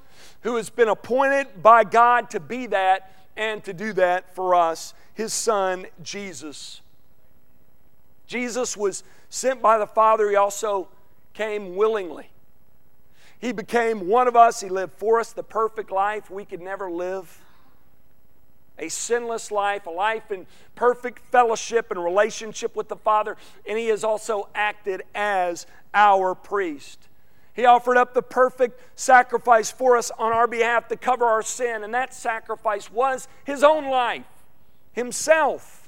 who 0.41 0.57
has 0.57 0.71
been 0.71 0.89
appointed 0.89 1.63
by 1.63 1.85
God 1.85 2.31
to 2.31 2.41
be 2.41 2.65
that 2.69 3.13
and 3.37 3.63
to 3.65 3.75
do 3.75 3.93
that 3.93 4.35
for 4.35 4.55
us, 4.55 4.95
his 5.13 5.35
son, 5.35 5.89
Jesus. 6.03 6.81
Jesus 8.27 8.77
was 8.77 9.05
sent 9.31 9.63
by 9.63 9.79
the 9.79 9.87
Father, 9.87 10.29
he 10.29 10.37
also 10.37 10.89
came 11.33 11.77
willingly. 11.77 12.29
He 13.39 13.53
became 13.53 14.07
one 14.07 14.29
of 14.29 14.37
us, 14.37 14.61
he 14.61 14.69
lived 14.69 14.93
for 14.93 15.19
us 15.19 15.33
the 15.33 15.43
perfect 15.43 15.91
life 15.91 16.31
we 16.31 16.45
could 16.45 16.61
never 16.61 16.91
live. 16.91 17.41
A 18.79 18.89
sinless 18.89 19.51
life, 19.51 19.87
a 19.87 19.91
life 19.91 20.31
in 20.31 20.47
perfect 20.75 21.21
fellowship 21.31 21.91
and 21.91 22.03
relationship 22.03 22.77
with 22.77 22.89
the 22.89 22.97
Father, 22.97 23.37
and 23.67 23.79
he 23.79 23.87
has 23.87 24.05
also 24.05 24.49
acted 24.55 25.03
as 25.15 25.67
our 25.95 26.35
priest. 26.35 27.09
He 27.55 27.65
offered 27.65 27.97
up 27.97 28.15
the 28.15 28.23
perfect 28.23 28.81
sacrifice 28.99 29.71
for 29.71 29.97
us 29.97 30.11
on 30.19 30.33
our 30.33 30.47
behalf 30.47 30.89
to 30.89 30.97
cover 30.97 31.25
our 31.25 31.43
sin, 31.43 31.83
and 31.83 31.95
that 31.95 32.15
sacrifice 32.15 32.91
was 32.91 33.29
his 33.45 33.63
own 33.63 33.91
life, 33.91 34.25
himself. 34.93 35.80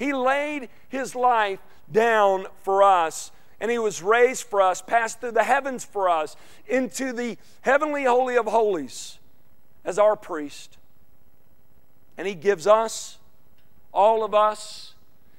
He 0.00 0.14
laid 0.14 0.70
his 0.88 1.14
life 1.14 1.58
down 1.92 2.46
for 2.62 2.82
us, 2.82 3.30
and 3.60 3.70
he 3.70 3.78
was 3.78 4.02
raised 4.02 4.44
for 4.44 4.62
us, 4.62 4.80
passed 4.80 5.20
through 5.20 5.32
the 5.32 5.44
heavens 5.44 5.84
for 5.84 6.08
us, 6.08 6.36
into 6.66 7.12
the 7.12 7.36
heavenly 7.60 8.04
holy 8.04 8.38
of 8.38 8.46
holies 8.46 9.18
as 9.84 9.98
our 9.98 10.16
priest. 10.16 10.78
And 12.16 12.26
he 12.26 12.34
gives 12.34 12.66
us, 12.66 13.18
all 13.92 14.24
of 14.24 14.34
us 14.34 14.94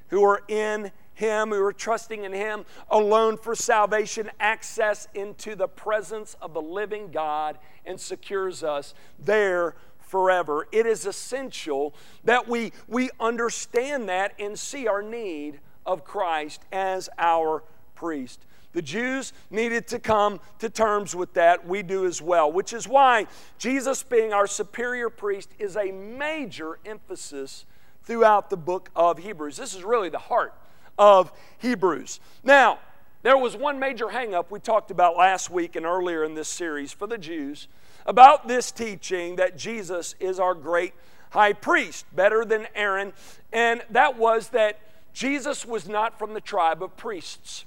who 0.10 0.24
are 0.24 0.44
in 0.48 0.92
him, 1.16 1.50
who 1.50 1.64
are 1.64 1.74
trusting 1.74 2.24
in 2.24 2.34
Him 2.34 2.66
alone 2.90 3.38
for 3.38 3.54
salvation, 3.54 4.32
access 4.40 5.08
into 5.14 5.56
the 5.56 5.68
presence 5.68 6.36
of 6.42 6.54
the 6.54 6.62
living 6.62 7.12
God 7.12 7.60
and 7.86 8.00
secures 8.00 8.64
us 8.64 8.96
there 9.20 9.76
forever. 10.12 10.68
It 10.74 10.86
is 10.86 11.06
essential 11.06 11.96
that 12.26 12.46
we, 12.46 12.74
we 12.90 13.10
understand 13.18 14.10
that 14.10 14.34
and 14.38 14.60
see 14.60 14.86
our 14.86 15.02
need 15.02 15.62
of 15.86 16.04
Christ 16.04 16.62
as 16.70 17.10
our 17.18 17.64
priest. 17.96 18.46
The 18.74 18.82
Jews 18.82 19.32
needed 19.50 19.88
to 19.88 20.00
come 20.00 20.42
to 20.60 20.70
terms 20.70 21.16
with 21.16 21.34
that. 21.36 21.66
We 21.66 21.82
do 21.82 22.06
as 22.06 22.22
well, 22.22 22.52
which 22.52 22.74
is 22.74 22.90
why 22.90 23.28
Jesus, 23.58 24.04
being 24.04 24.34
our 24.34 24.48
superior 24.48 25.10
priest, 25.10 25.50
is 25.58 25.78
a 25.78 25.92
major 25.92 26.78
emphasis 26.86 27.66
throughout 28.04 28.50
the 28.50 28.58
book 28.58 28.90
of 28.96 29.18
Hebrews. 29.18 29.56
This 29.56 29.74
is 29.74 29.84
really 29.84 30.10
the 30.10 30.20
heart 30.20 30.54
of 30.98 31.32
Hebrews. 31.60 32.20
Now, 32.44 32.80
there 33.24 33.38
was 33.38 33.56
one 33.56 33.80
major 33.80 34.08
hangup 34.08 34.50
we 34.50 34.60
talked 34.60 34.92
about 34.92 35.16
last 35.16 35.50
week 35.50 35.78
and 35.78 35.86
earlier 35.86 36.26
in 36.26 36.34
this 36.34 36.50
series 36.50 36.92
for 36.92 37.08
the 37.08 37.18
Jews 37.18 37.70
about 38.06 38.48
this 38.48 38.72
teaching 38.72 39.36
that 39.38 39.58
Jesus 39.58 40.16
is 40.20 40.40
our 40.40 40.54
great 40.54 40.94
high 41.32 41.54
priest, 41.54 42.06
better 42.14 42.44
than 42.44 42.68
Aaron, 42.76 43.14
and 43.54 43.82
that 43.90 44.18
was 44.18 44.50
that 44.50 44.80
Jesus 45.14 45.66
was 45.66 45.88
not 45.88 46.20
from 46.20 46.34
the 46.34 46.42
tribe 46.42 46.84
of 46.84 46.96
priests. 46.98 47.66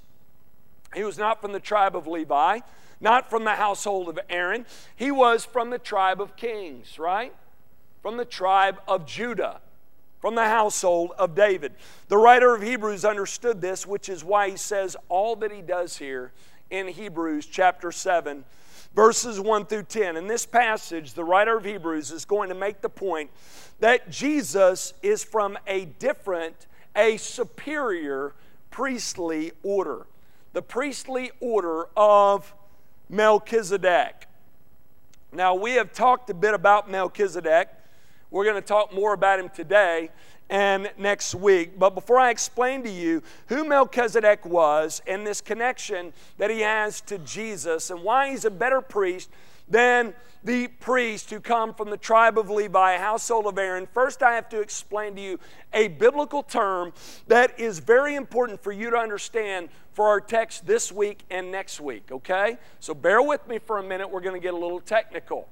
He 0.95 1.03
was 1.03 1.19
not 1.19 1.41
from 1.41 1.53
the 1.53 1.61
tribe 1.61 1.97
of 1.97 2.07
Levi, 2.07 2.61
not 3.01 3.29
from 3.29 3.45
the 3.45 3.55
household 3.55 4.09
of 4.09 4.19
Aaron. 4.31 4.67
He 4.95 5.11
was 5.11 5.45
from 5.45 5.71
the 5.71 5.79
tribe 5.79 6.21
of 6.21 6.37
kings, 6.37 6.99
right? 6.99 7.35
From 8.03 8.17
the 8.17 8.25
tribe 8.25 8.81
of 8.87 9.07
Judah 9.07 9.61
from 10.25 10.37
the 10.37 10.49
household 10.49 11.13
of 11.19 11.35
David. 11.35 11.75
The 12.09 12.17
writer 12.17 12.55
of 12.55 12.63
Hebrews 12.63 13.05
understood 13.05 13.61
this, 13.61 13.87
which 13.87 14.09
is 14.09 14.25
why 14.25 14.49
he 14.49 14.57
says 14.57 14.97
all 15.11 15.37
that 15.37 15.53
he 15.53 15.61
does 15.61 15.99
here 15.99 16.33
in 16.71 16.89
Hebrews 16.89 17.45
chapter 17.45 17.93
7, 17.93 18.47
verses 18.95 19.41
1 19.41 19.67
through 19.67 19.85
10. 19.85 20.17
In 20.17 20.27
this 20.27 20.47
passage, 20.47 21.15
the 21.15 21.25
writer 21.25 21.57
of 21.57 21.65
Hebrews 21.65 22.11
is 22.11 22.25
going 22.25 22.49
to 22.49 22.55
make 22.55 22.81
the 22.81 22.89
point 22.89 23.31
that 23.81 24.11
Jesus 24.11 24.95
is 25.03 25.25
from 25.25 25.59
a 25.67 25.87
different, 25.87 26.67
a 26.95 27.17
superior 27.17 28.35
priestly 28.71 29.53
order. 29.63 30.07
The 30.53 30.63
priestly 30.63 31.33
order 31.41 31.89
of 31.97 32.55
Melchizedek. 33.09 34.29
Now, 35.33 35.55
we 35.55 35.73
have 35.73 35.93
talked 35.93 36.31
a 36.31 36.35
bit 36.35 36.55
about 36.55 36.89
Melchizedek. 36.89 37.69
We're 38.31 38.45
going 38.45 38.61
to 38.61 38.67
talk 38.67 38.95
more 38.95 39.13
about 39.13 39.41
him 39.41 39.49
today 39.49 40.11
and 40.51 40.91
next 40.99 41.35
week. 41.35 41.79
But 41.79 41.95
before 41.95 42.19
I 42.19 42.31
explain 42.31 42.83
to 42.85 42.91
you 42.91 43.23
who 43.49 43.65
Melchizedek 43.65 44.45
was 44.45 45.03
and 45.07 45.27
this 45.27 45.41
connection 45.41 46.13
that 46.39 46.51
he 46.51 46.61
has 46.61 47.01
to 47.03 47.19
Jesus 47.19 47.91
and 47.91 48.03
why 48.03 48.31
he's 48.31 48.45
a 48.45 48.51
better 48.51 48.81
priest 48.81 49.31
than 49.69 50.15
the 50.45 50.69
priests 50.69 51.31
who 51.31 51.41
come 51.41 51.73
from 51.73 51.89
the 51.89 51.97
tribe 51.97 52.39
of 52.39 52.51
Levi, 52.51 52.99
household 52.99 53.47
of 53.47 53.57
Aaron, 53.57 53.89
first 53.95 54.23
I 54.23 54.35
have 54.35 54.49
to 54.51 54.61
explain 54.61 55.17
to 55.17 55.23
you 55.23 55.41
a 55.73 55.89
biblical 55.89 56.43
term 56.43 56.93
that 57.29 57.59
is 57.59 57.79
very 57.79 58.15
important 58.15 58.63
for 58.63 58.71
you 58.71 58.91
to 58.91 58.97
understand 58.97 59.71
for 59.95 60.09
our 60.09 60.21
text 60.21 60.67
this 60.67 60.93
week 60.93 61.21
and 61.31 61.51
next 61.51 61.81
week, 61.81 62.13
okay? 62.13 62.59
So 62.81 62.93
bear 62.93 63.23
with 63.23 63.47
me 63.49 63.59
for 63.59 63.79
a 63.79 63.83
minute. 63.83 64.11
We're 64.11 64.21
going 64.21 64.35
to 64.35 64.43
get 64.43 64.53
a 64.53 64.59
little 64.59 64.81
technical. 64.81 65.49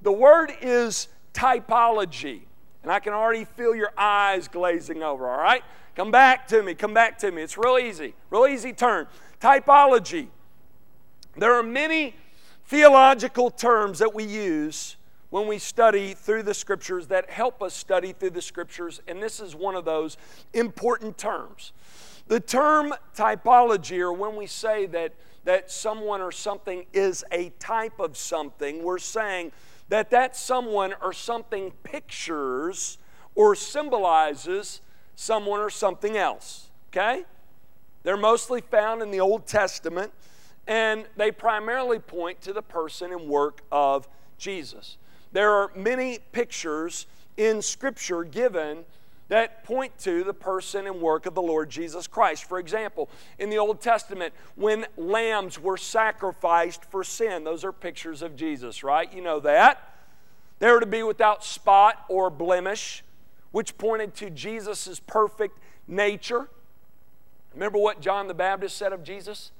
The 0.00 0.12
word 0.12 0.52
is 0.62 1.08
typology. 1.34 2.42
And 2.82 2.90
I 2.90 2.98
can 3.00 3.12
already 3.12 3.44
feel 3.44 3.74
your 3.74 3.92
eyes 3.96 4.48
glazing 4.48 5.02
over, 5.02 5.30
all 5.30 5.40
right? 5.40 5.62
Come 5.94 6.10
back 6.10 6.48
to 6.48 6.62
me, 6.62 6.74
come 6.74 6.94
back 6.94 7.18
to 7.18 7.30
me. 7.30 7.42
It's 7.42 7.56
real 7.56 7.78
easy, 7.78 8.14
real 8.30 8.46
easy 8.46 8.72
turn. 8.72 9.06
Typology. 9.40 10.28
There 11.36 11.54
are 11.54 11.62
many 11.62 12.16
theological 12.66 13.50
terms 13.50 13.98
that 13.98 14.14
we 14.14 14.24
use 14.24 14.96
when 15.30 15.46
we 15.46 15.58
study 15.58 16.12
through 16.12 16.42
the 16.42 16.52
scriptures 16.54 17.06
that 17.06 17.30
help 17.30 17.62
us 17.62 17.72
study 17.72 18.12
through 18.12 18.30
the 18.30 18.42
scriptures, 18.42 19.00
and 19.08 19.22
this 19.22 19.40
is 19.40 19.54
one 19.54 19.74
of 19.74 19.84
those 19.84 20.18
important 20.52 21.16
terms. 21.16 21.72
The 22.28 22.38
term 22.38 22.94
typology, 23.16 23.98
or 24.00 24.12
when 24.12 24.36
we 24.36 24.46
say 24.46 24.86
that, 24.86 25.14
that 25.44 25.70
someone 25.70 26.20
or 26.20 26.32
something 26.32 26.84
is 26.92 27.24
a 27.32 27.50
type 27.58 27.98
of 27.98 28.16
something, 28.16 28.82
we're 28.82 28.98
saying 28.98 29.52
that 29.92 30.08
that 30.08 30.34
someone 30.34 30.94
or 31.02 31.12
something 31.12 31.70
pictures 31.82 32.96
or 33.34 33.54
symbolizes 33.54 34.80
someone 35.16 35.60
or 35.60 35.68
something 35.68 36.16
else. 36.16 36.70
Okay? 36.88 37.26
They're 38.02 38.16
mostly 38.16 38.62
found 38.62 39.02
in 39.02 39.10
the 39.10 39.20
Old 39.20 39.46
Testament, 39.46 40.10
and 40.66 41.04
they 41.18 41.30
primarily 41.30 41.98
point 41.98 42.40
to 42.40 42.54
the 42.54 42.62
person 42.62 43.12
and 43.12 43.28
work 43.28 43.60
of 43.70 44.08
Jesus. 44.38 44.96
There 45.32 45.50
are 45.50 45.70
many 45.76 46.20
pictures 46.32 47.06
in 47.36 47.60
Scripture 47.60 48.24
given 48.24 48.86
that 49.32 49.64
point 49.64 49.96
to 49.98 50.22
the 50.24 50.34
person 50.34 50.86
and 50.86 51.00
work 51.00 51.24
of 51.24 51.34
the 51.34 51.40
Lord 51.40 51.70
Jesus 51.70 52.06
Christ. 52.06 52.44
For 52.44 52.58
example, 52.58 53.08
in 53.38 53.48
the 53.48 53.56
Old 53.56 53.80
Testament, 53.80 54.34
when 54.56 54.84
lambs 54.98 55.58
were 55.58 55.78
sacrificed 55.78 56.84
for 56.90 57.02
sin, 57.02 57.42
those 57.42 57.64
are 57.64 57.72
pictures 57.72 58.20
of 58.20 58.36
Jesus, 58.36 58.84
right? 58.84 59.10
You 59.10 59.22
know 59.22 59.40
that. 59.40 59.94
They 60.58 60.70
were 60.70 60.80
to 60.80 60.86
be 60.86 61.02
without 61.02 61.46
spot 61.46 62.04
or 62.10 62.28
blemish, 62.28 63.02
which 63.52 63.78
pointed 63.78 64.14
to 64.16 64.28
Jesus' 64.28 65.00
perfect 65.00 65.58
nature. 65.88 66.50
Remember 67.54 67.78
what 67.78 68.02
John 68.02 68.28
the 68.28 68.34
Baptist 68.34 68.76
said 68.76 68.92
of 68.92 69.02
Jesus? 69.02 69.50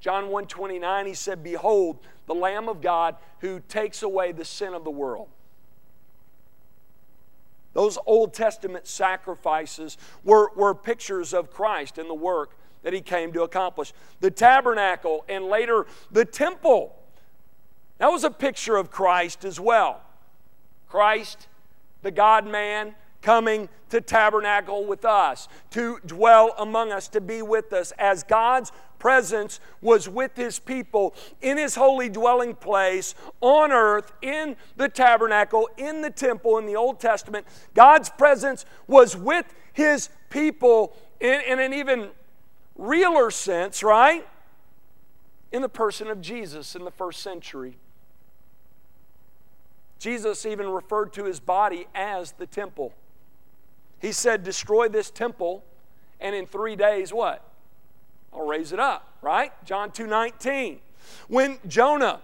John 0.00 0.30
1:29 0.30 1.06
he 1.06 1.12
said 1.12 1.44
behold 1.44 1.98
the 2.26 2.34
lamb 2.34 2.70
of 2.70 2.80
God 2.80 3.16
who 3.40 3.60
takes 3.68 4.02
away 4.02 4.32
the 4.32 4.46
sin 4.46 4.72
of 4.72 4.82
the 4.82 4.90
world. 4.90 5.28
Those 7.72 7.98
Old 8.06 8.34
Testament 8.34 8.86
sacrifices 8.86 9.96
were, 10.24 10.50
were 10.56 10.74
pictures 10.74 11.32
of 11.32 11.50
Christ 11.50 11.98
and 11.98 12.10
the 12.10 12.14
work 12.14 12.56
that 12.82 12.92
he 12.92 13.00
came 13.00 13.32
to 13.32 13.42
accomplish. 13.42 13.92
The 14.20 14.30
tabernacle 14.30 15.24
and 15.28 15.46
later 15.46 15.86
the 16.10 16.24
temple, 16.24 16.96
that 17.98 18.08
was 18.08 18.24
a 18.24 18.30
picture 18.30 18.76
of 18.76 18.90
Christ 18.90 19.44
as 19.44 19.60
well. 19.60 20.00
Christ, 20.88 21.46
the 22.02 22.10
God 22.10 22.46
man, 22.46 22.94
coming 23.22 23.68
to 23.90 24.00
tabernacle 24.00 24.86
with 24.86 25.04
us, 25.04 25.46
to 25.70 25.98
dwell 26.06 26.54
among 26.58 26.90
us, 26.90 27.06
to 27.08 27.20
be 27.20 27.42
with 27.42 27.72
us. 27.72 27.92
As 27.98 28.22
God's 28.22 28.72
presence 29.00 29.58
was 29.80 30.08
with 30.08 30.36
his 30.36 30.60
people 30.60 31.16
in 31.40 31.58
his 31.58 31.74
holy 31.74 32.08
dwelling 32.08 32.54
place 32.54 33.16
on 33.40 33.72
earth, 33.72 34.12
in 34.22 34.54
the 34.76 34.88
tabernacle, 34.88 35.68
in 35.76 36.02
the 36.02 36.10
temple 36.10 36.58
in 36.58 36.66
the 36.66 36.76
Old 36.76 37.00
Testament, 37.00 37.46
God's 37.74 38.10
presence 38.10 38.64
was 38.86 39.16
with 39.16 39.52
his 39.72 40.10
people 40.28 40.94
in, 41.18 41.40
in 41.40 41.58
an 41.58 41.74
even 41.74 42.10
realer 42.76 43.32
sense, 43.32 43.82
right? 43.82 44.26
In 45.50 45.62
the 45.62 45.68
person 45.68 46.06
of 46.06 46.20
Jesus 46.20 46.76
in 46.76 46.84
the 46.84 46.92
first 46.92 47.20
century. 47.20 47.76
Jesus 49.98 50.46
even 50.46 50.68
referred 50.68 51.12
to 51.14 51.24
his 51.24 51.40
body 51.40 51.86
as 51.94 52.32
the 52.32 52.46
temple. 52.46 52.94
He 54.00 54.12
said, 54.12 54.42
Destroy 54.42 54.88
this 54.88 55.10
temple, 55.10 55.62
and 56.20 56.34
in 56.34 56.46
three 56.46 56.74
days, 56.74 57.12
what? 57.12 57.49
I'll 58.32 58.46
raise 58.46 58.72
it 58.72 58.80
up, 58.80 59.16
right? 59.22 59.52
John 59.64 59.90
2 59.90 60.06
19. 60.06 60.80
When 61.28 61.58
Jonah 61.66 62.20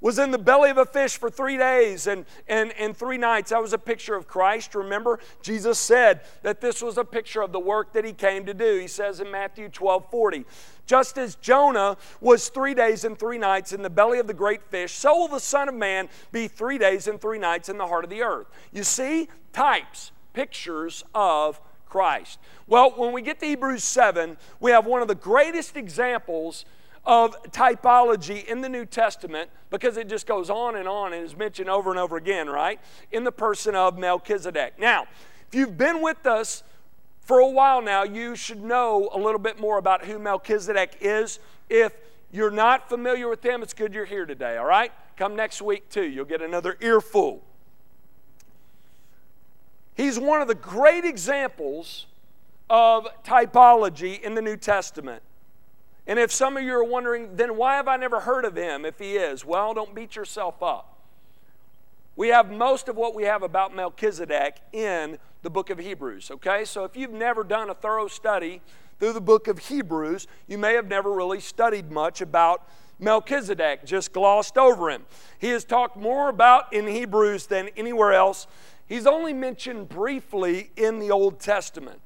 was 0.00 0.18
in 0.18 0.30
the 0.30 0.38
belly 0.38 0.70
of 0.70 0.78
a 0.78 0.84
fish 0.84 1.18
for 1.18 1.30
three 1.30 1.56
days 1.56 2.06
and, 2.06 2.26
and, 2.48 2.72
and 2.72 2.96
three 2.96 3.16
nights. 3.16 3.50
That 3.50 3.62
was 3.62 3.72
a 3.72 3.78
picture 3.78 4.14
of 4.14 4.28
Christ. 4.28 4.74
Remember, 4.74 5.18
Jesus 5.42 5.78
said 5.78 6.20
that 6.42 6.60
this 6.60 6.82
was 6.82 6.98
a 6.98 7.04
picture 7.04 7.40
of 7.40 7.52
the 7.52 7.60
work 7.60 7.92
that 7.94 8.04
he 8.04 8.12
came 8.12 8.44
to 8.46 8.54
do. 8.54 8.78
He 8.78 8.88
says 8.88 9.20
in 9.20 9.30
Matthew 9.30 9.68
12 9.68 10.10
40, 10.10 10.44
just 10.86 11.18
as 11.18 11.34
Jonah 11.36 11.96
was 12.20 12.48
three 12.48 12.74
days 12.74 13.04
and 13.04 13.18
three 13.18 13.38
nights 13.38 13.72
in 13.72 13.82
the 13.82 13.90
belly 13.90 14.18
of 14.18 14.26
the 14.26 14.34
great 14.34 14.62
fish, 14.62 14.92
so 14.92 15.18
will 15.18 15.28
the 15.28 15.40
Son 15.40 15.68
of 15.68 15.74
Man 15.74 16.08
be 16.30 16.46
three 16.46 16.78
days 16.78 17.08
and 17.08 17.20
three 17.20 17.38
nights 17.38 17.68
in 17.68 17.78
the 17.78 17.86
heart 17.86 18.04
of 18.04 18.10
the 18.10 18.22
earth. 18.22 18.46
You 18.72 18.84
see, 18.84 19.28
types 19.52 20.12
pictures 20.34 21.02
of 21.14 21.58
Christ. 21.96 22.38
Well, 22.66 22.92
when 22.94 23.12
we 23.12 23.22
get 23.22 23.40
to 23.40 23.46
Hebrews 23.46 23.82
7, 23.82 24.36
we 24.60 24.70
have 24.70 24.84
one 24.84 25.00
of 25.00 25.08
the 25.08 25.14
greatest 25.14 25.78
examples 25.78 26.66
of 27.06 27.42
typology 27.52 28.44
in 28.44 28.60
the 28.60 28.68
New 28.68 28.84
Testament 28.84 29.48
because 29.70 29.96
it 29.96 30.06
just 30.06 30.26
goes 30.26 30.50
on 30.50 30.76
and 30.76 30.86
on 30.86 31.14
and 31.14 31.24
is 31.24 31.34
mentioned 31.34 31.70
over 31.70 31.88
and 31.88 31.98
over 31.98 32.18
again, 32.18 32.50
right? 32.50 32.78
In 33.12 33.24
the 33.24 33.32
person 33.32 33.74
of 33.74 33.96
Melchizedek. 33.96 34.78
Now, 34.78 35.06
if 35.48 35.54
you've 35.54 35.78
been 35.78 36.02
with 36.02 36.26
us 36.26 36.62
for 37.22 37.38
a 37.38 37.48
while 37.48 37.80
now, 37.80 38.04
you 38.04 38.36
should 38.36 38.62
know 38.62 39.08
a 39.14 39.18
little 39.18 39.40
bit 39.40 39.58
more 39.58 39.78
about 39.78 40.04
who 40.04 40.18
Melchizedek 40.18 40.98
is. 41.00 41.38
If 41.70 41.94
you're 42.30 42.50
not 42.50 42.90
familiar 42.90 43.26
with 43.26 43.42
him, 43.42 43.62
it's 43.62 43.72
good 43.72 43.94
you're 43.94 44.04
here 44.04 44.26
today, 44.26 44.58
all 44.58 44.66
right? 44.66 44.92
Come 45.16 45.34
next 45.34 45.62
week 45.62 45.88
too. 45.88 46.04
You'll 46.04 46.26
get 46.26 46.42
another 46.42 46.76
earful. 46.82 47.42
He's 49.96 50.18
one 50.18 50.42
of 50.42 50.48
the 50.48 50.54
great 50.54 51.04
examples 51.04 52.06
of 52.68 53.06
typology 53.24 54.20
in 54.20 54.34
the 54.34 54.42
New 54.42 54.56
Testament. 54.56 55.22
And 56.06 56.18
if 56.18 56.30
some 56.30 56.56
of 56.56 56.62
you 56.62 56.74
are 56.74 56.84
wondering, 56.84 57.36
then 57.36 57.56
why 57.56 57.76
have 57.76 57.88
I 57.88 57.96
never 57.96 58.20
heard 58.20 58.44
of 58.44 58.56
him 58.56 58.84
if 58.84 58.98
he 58.98 59.16
is? 59.16 59.44
Well, 59.44 59.74
don't 59.74 59.94
beat 59.94 60.14
yourself 60.14 60.62
up. 60.62 60.98
We 62.14 62.28
have 62.28 62.50
most 62.50 62.88
of 62.88 62.96
what 62.96 63.14
we 63.14 63.24
have 63.24 63.42
about 63.42 63.74
Melchizedek 63.74 64.60
in 64.72 65.18
the 65.42 65.50
book 65.50 65.70
of 65.70 65.78
Hebrews, 65.78 66.30
okay? 66.30 66.64
So 66.64 66.84
if 66.84 66.96
you've 66.96 67.12
never 67.12 67.44
done 67.44 67.70
a 67.70 67.74
thorough 67.74 68.08
study 68.08 68.62
through 68.98 69.12
the 69.12 69.20
book 69.20 69.48
of 69.48 69.58
Hebrews, 69.58 70.26
you 70.46 70.58
may 70.58 70.74
have 70.74 70.88
never 70.88 71.12
really 71.12 71.40
studied 71.40 71.90
much 71.90 72.20
about 72.20 72.66
Melchizedek, 72.98 73.84
just 73.84 74.12
glossed 74.12 74.56
over 74.56 74.90
him. 74.90 75.04
He 75.38 75.50
is 75.50 75.64
talked 75.64 75.96
more 75.96 76.28
about 76.28 76.72
in 76.72 76.86
Hebrews 76.86 77.46
than 77.46 77.68
anywhere 77.76 78.12
else 78.12 78.46
He's 78.88 79.06
only 79.06 79.32
mentioned 79.32 79.88
briefly 79.88 80.70
in 80.76 81.00
the 81.00 81.10
Old 81.10 81.40
Testament. 81.40 82.00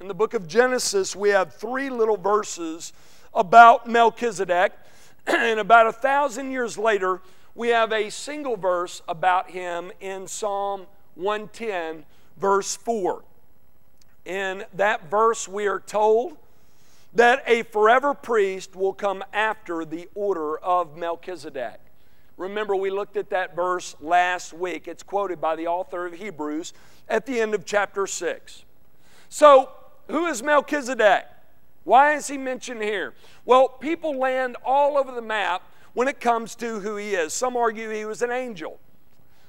In 0.00 0.08
the 0.08 0.14
book 0.14 0.32
of 0.32 0.48
Genesis, 0.48 1.14
we 1.14 1.28
have 1.30 1.54
three 1.54 1.90
little 1.90 2.16
verses 2.16 2.92
about 3.34 3.88
Melchizedek, 3.88 4.72
and 5.26 5.60
about 5.60 5.86
a 5.86 5.92
thousand 5.92 6.50
years 6.50 6.78
later, 6.78 7.20
we 7.54 7.68
have 7.68 7.92
a 7.92 8.10
single 8.10 8.56
verse 8.56 9.02
about 9.06 9.50
him 9.50 9.92
in 10.00 10.26
Psalm 10.26 10.86
110, 11.14 12.04
verse 12.38 12.74
4. 12.74 13.22
In 14.24 14.64
that 14.74 15.10
verse, 15.10 15.46
we 15.46 15.66
are 15.66 15.80
told 15.80 16.38
that 17.12 17.44
a 17.46 17.62
forever 17.64 18.14
priest 18.14 18.74
will 18.74 18.94
come 18.94 19.22
after 19.32 19.84
the 19.84 20.08
order 20.14 20.56
of 20.58 20.96
Melchizedek. 20.96 21.83
Remember, 22.36 22.74
we 22.74 22.90
looked 22.90 23.16
at 23.16 23.30
that 23.30 23.54
verse 23.54 23.94
last 24.00 24.52
week. 24.52 24.88
It's 24.88 25.02
quoted 25.02 25.40
by 25.40 25.56
the 25.56 25.66
author 25.66 26.06
of 26.06 26.14
Hebrews 26.14 26.72
at 27.08 27.26
the 27.26 27.40
end 27.40 27.54
of 27.54 27.64
chapter 27.64 28.06
6. 28.06 28.64
So, 29.28 29.70
who 30.08 30.26
is 30.26 30.42
Melchizedek? 30.42 31.26
Why 31.84 32.14
is 32.14 32.26
he 32.26 32.38
mentioned 32.38 32.82
here? 32.82 33.14
Well, 33.44 33.68
people 33.68 34.18
land 34.18 34.56
all 34.64 34.96
over 34.96 35.12
the 35.12 35.22
map 35.22 35.62
when 35.92 36.08
it 36.08 36.20
comes 36.20 36.54
to 36.56 36.80
who 36.80 36.96
he 36.96 37.14
is. 37.14 37.32
Some 37.32 37.56
argue 37.56 37.90
he 37.90 38.04
was 38.04 38.22
an 38.22 38.30
angel. 38.30 38.80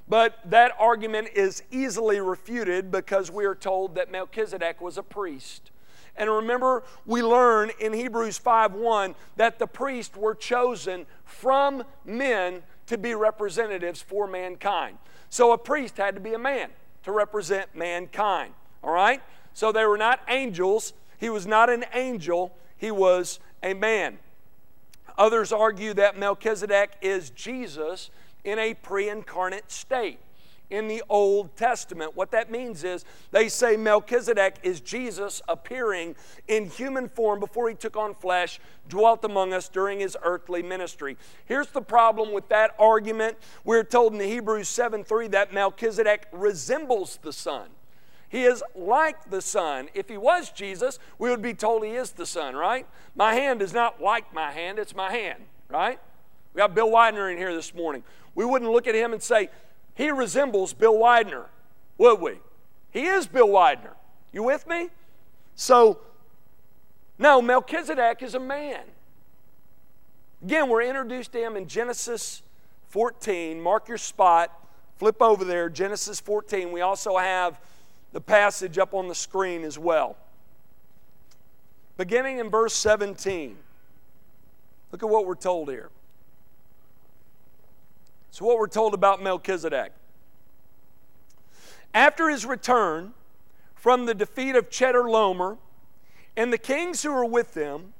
But 0.07 0.37
that 0.45 0.73
argument 0.77 1.29
is 1.33 1.63
easily 1.71 2.19
refuted 2.19 2.91
because 2.91 3.31
we 3.31 3.45
are 3.45 3.55
told 3.55 3.95
that 3.95 4.11
Melchizedek 4.11 4.79
was 4.79 4.97
a 4.97 5.03
priest. 5.03 5.71
And 6.15 6.29
remember, 6.29 6.83
we 7.05 7.21
learn 7.21 7.71
in 7.79 7.91
Hebrews 7.91 8.37
5:1 8.37 9.15
that 9.35 9.59
the 9.59 9.67
priests 9.67 10.15
were 10.15 10.35
chosen 10.35 11.07
from 11.25 11.83
men 12.05 12.63
to 12.87 12.97
be 12.97 13.15
representatives 13.15 14.01
for 14.01 14.27
mankind. 14.27 14.97
So 15.29 15.51
a 15.51 15.57
priest 15.57 15.97
had 15.97 16.15
to 16.15 16.21
be 16.21 16.33
a 16.33 16.39
man 16.39 16.69
to 17.03 17.11
represent 17.11 17.75
mankind. 17.75 18.53
All 18.83 18.91
right? 18.91 19.21
So 19.53 19.71
they 19.71 19.85
were 19.85 19.97
not 19.97 20.19
angels. 20.27 20.93
He 21.17 21.29
was 21.29 21.47
not 21.47 21.69
an 21.69 21.85
angel, 21.93 22.55
he 22.77 22.91
was 22.91 23.39
a 23.63 23.73
man. 23.73 24.19
Others 25.17 25.53
argue 25.53 25.93
that 25.93 26.17
Melchizedek 26.17 26.97
is 27.01 27.29
Jesus 27.29 28.09
in 28.43 28.59
a 28.59 28.73
pre 28.73 29.09
incarnate 29.09 29.71
state 29.71 30.19
in 30.69 30.87
the 30.87 31.03
Old 31.09 31.55
Testament. 31.55 32.15
What 32.15 32.31
that 32.31 32.51
means 32.51 32.83
is 32.83 33.05
they 33.31 33.49
say 33.49 33.77
Melchizedek 33.77 34.57
is 34.63 34.81
Jesus 34.81 35.41
appearing 35.47 36.15
in 36.47 36.69
human 36.69 37.09
form 37.09 37.39
before 37.39 37.69
he 37.69 37.75
took 37.75 37.95
on 37.95 38.13
flesh, 38.13 38.59
dwelt 38.89 39.23
among 39.23 39.53
us 39.53 39.69
during 39.69 39.99
his 39.99 40.17
earthly 40.23 40.63
ministry. 40.63 41.17
Here's 41.45 41.67
the 41.67 41.81
problem 41.81 42.33
with 42.33 42.49
that 42.49 42.75
argument. 42.79 43.37
We're 43.63 43.83
told 43.83 44.13
in 44.13 44.19
Hebrews 44.19 44.67
7 44.67 45.03
3 45.03 45.27
that 45.29 45.53
Melchizedek 45.53 46.27
resembles 46.31 47.19
the 47.21 47.33
Son. 47.33 47.69
He 48.27 48.43
is 48.43 48.63
like 48.75 49.29
the 49.29 49.41
Son. 49.41 49.87
If 49.93 50.09
he 50.09 50.17
was 50.17 50.49
Jesus, 50.49 50.99
we 51.19 51.29
would 51.29 51.41
be 51.41 51.53
told 51.53 51.85
he 51.85 51.91
is 51.91 52.11
the 52.11 52.25
Son, 52.25 52.55
right? 52.55 52.85
My 53.15 53.33
hand 53.33 53.61
is 53.61 53.73
not 53.73 54.01
like 54.01 54.33
my 54.33 54.51
hand, 54.51 54.79
it's 54.79 54.95
my 54.95 55.11
hand, 55.11 55.43
right? 55.69 55.99
We 56.53 56.59
got 56.59 56.73
Bill 56.73 56.91
Widener 56.91 57.29
in 57.29 57.37
here 57.37 57.53
this 57.53 57.73
morning. 57.73 58.03
We 58.33 58.45
wouldn't 58.45 58.71
look 58.71 58.87
at 58.87 58.95
him 58.95 59.13
and 59.13 59.21
say, 59.21 59.49
he 59.95 60.11
resembles 60.11 60.73
Bill 60.73 60.97
Widener, 60.97 61.45
would 61.97 62.19
we? 62.19 62.39
He 62.91 63.05
is 63.05 63.27
Bill 63.27 63.49
Widener. 63.49 63.93
You 64.31 64.43
with 64.43 64.67
me? 64.67 64.89
So, 65.55 65.99
no, 67.17 67.41
Melchizedek 67.41 68.21
is 68.21 68.35
a 68.35 68.39
man. 68.39 68.81
Again, 70.43 70.69
we're 70.69 70.83
introduced 70.83 71.31
to 71.31 71.39
him 71.39 71.55
in 71.55 71.67
Genesis 71.67 72.43
14. 72.89 73.59
Mark 73.59 73.87
your 73.87 73.97
spot. 73.97 74.51
Flip 74.97 75.21
over 75.21 75.43
there, 75.43 75.69
Genesis 75.69 76.19
14. 76.19 76.71
We 76.71 76.81
also 76.81 77.17
have 77.17 77.59
the 78.13 78.21
passage 78.21 78.77
up 78.77 78.93
on 78.93 79.07
the 79.07 79.15
screen 79.15 79.63
as 79.63 79.79
well. 79.79 80.17
Beginning 81.97 82.39
in 82.39 82.49
verse 82.49 82.73
17. 82.73 83.57
Look 84.91 85.03
at 85.03 85.09
what 85.09 85.25
we're 85.25 85.35
told 85.35 85.69
here. 85.69 85.89
So, 88.35 88.43
what 88.43 88.59
we're 88.59 88.67
told 88.67 88.93
about 88.93 89.23
Melchizedek. 89.23 89.93
After 91.93 92.27
his 92.27 92.45
return 92.45 93.13
from 93.75 94.07
the 94.07 94.13
defeat 94.13 94.57
of 94.57 94.69
Chedorlaomer 94.69 95.57
and 96.35 96.51
the 96.51 96.57
kings 96.57 97.01
who 97.01 97.13
were 97.13 97.23
with 97.23 97.53
them, 97.53 97.93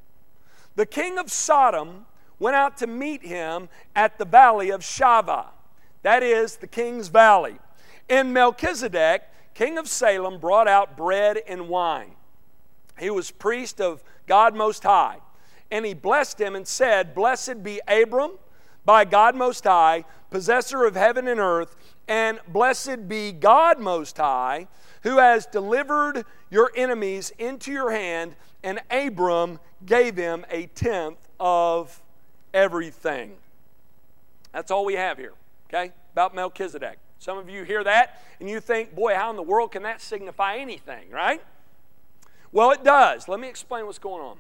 the 0.75 0.85
king 0.85 1.17
of 1.17 1.31
Sodom 1.31 2.05
went 2.37 2.57
out 2.57 2.75
to 2.79 2.85
meet 2.85 3.23
him 3.23 3.69
at 3.95 4.17
the 4.17 4.25
valley 4.25 4.71
of 4.71 4.81
Shaveh, 4.81 5.45
that 6.01 6.21
is, 6.21 6.57
the 6.57 6.67
king's 6.67 7.07
valley. 7.07 7.55
And 8.09 8.33
Melchizedek, 8.33 9.21
king 9.53 9.77
of 9.77 9.87
Salem, 9.87 10.41
brought 10.41 10.67
out 10.67 10.97
bread 10.97 11.39
and 11.47 11.69
wine. 11.69 12.11
He 12.99 13.09
was 13.09 13.31
priest 13.31 13.79
of 13.79 14.03
God 14.27 14.53
Most 14.53 14.83
High. 14.83 15.19
And 15.71 15.85
he 15.85 15.93
blessed 15.93 16.41
him 16.41 16.57
and 16.57 16.67
said, 16.67 17.15
Blessed 17.15 17.63
be 17.63 17.79
Abram 17.87 18.31
by 18.85 19.03
God 19.03 19.35
Most 19.35 19.63
High, 19.63 20.05
possessor 20.29 20.85
of 20.85 20.95
heaven 20.95 21.27
and 21.27 21.39
earth, 21.39 21.75
and 22.07 22.39
blessed 22.47 23.07
be 23.07 23.31
God 23.31 23.79
Most 23.79 24.17
High, 24.17 24.67
who 25.01 25.17
has 25.17 25.45
delivered 25.45 26.23
your 26.49 26.71
enemies 26.75 27.31
into 27.37 27.71
your 27.71 27.91
hand. 27.91 28.35
And 28.63 28.79
Abram 28.89 29.59
gave 29.85 30.15
him 30.15 30.45
a 30.49 30.67
tenth 30.67 31.17
of 31.39 32.01
everything. 32.53 33.33
That's 34.51 34.71
all 34.71 34.85
we 34.85 34.93
have 34.93 35.17
here, 35.17 35.33
okay, 35.69 35.91
about 36.13 36.33
Melchizedek. 36.33 36.97
Some 37.19 37.37
of 37.37 37.49
you 37.49 37.63
hear 37.63 37.83
that 37.83 38.21
and 38.39 38.49
you 38.49 38.59
think, 38.59 38.95
boy, 38.95 39.15
how 39.15 39.29
in 39.29 39.35
the 39.35 39.43
world 39.43 39.71
can 39.71 39.83
that 39.83 40.01
signify 40.01 40.57
anything, 40.57 41.09
right? 41.09 41.41
Well, 42.51 42.71
it 42.71 42.83
does. 42.83 43.27
Let 43.27 43.39
me 43.39 43.49
explain 43.49 43.85
what's 43.85 43.99
going 43.99 44.21
on. 44.21 44.37